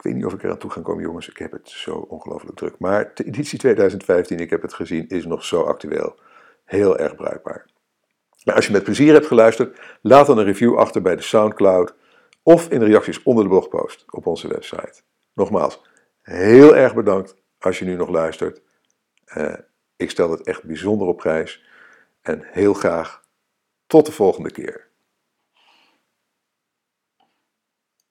Ik 0.00 0.06
weet 0.06 0.14
niet 0.14 0.24
of 0.24 0.32
ik 0.32 0.42
eraan 0.42 0.58
toe 0.58 0.70
ga 0.70 0.80
komen, 0.80 1.02
jongens. 1.02 1.28
Ik 1.28 1.36
heb 1.36 1.52
het 1.52 1.68
zo 1.68 1.94
ongelooflijk 1.94 2.56
druk. 2.56 2.78
Maar 2.78 3.10
de 3.14 3.24
editie 3.24 3.58
2015, 3.58 4.38
ik 4.38 4.50
heb 4.50 4.62
het 4.62 4.74
gezien, 4.74 5.08
is 5.08 5.26
nog 5.26 5.44
zo 5.44 5.62
actueel. 5.62 6.18
Heel 6.64 6.98
erg 6.98 7.14
bruikbaar. 7.14 7.66
Nou, 8.44 8.56
als 8.56 8.66
je 8.66 8.72
met 8.72 8.84
plezier 8.84 9.12
hebt 9.12 9.26
geluisterd, 9.26 9.80
laat 10.02 10.26
dan 10.26 10.38
een 10.38 10.44
review 10.44 10.78
achter 10.78 11.02
bij 11.02 11.16
de 11.16 11.22
SoundCloud 11.22 11.94
of 12.42 12.68
in 12.68 12.78
de 12.78 12.84
reacties 12.84 13.22
onder 13.22 13.44
de 13.44 13.50
blogpost 13.50 14.04
op 14.10 14.26
onze 14.26 14.48
website. 14.48 15.02
Nogmaals, 15.34 15.82
heel 16.22 16.76
erg 16.76 16.94
bedankt 16.94 17.34
als 17.58 17.78
je 17.78 17.84
nu 17.84 17.96
nog 17.96 18.08
luistert. 18.08 18.62
Uh, 19.36 19.54
ik 19.96 20.10
stel 20.10 20.30
het 20.30 20.42
echt 20.42 20.64
bijzonder 20.64 21.08
op 21.08 21.16
prijs. 21.16 21.64
En 22.22 22.42
heel 22.42 22.74
graag 22.74 23.22
tot 23.86 24.06
de 24.06 24.12
volgende 24.12 24.50
keer. 24.50 24.89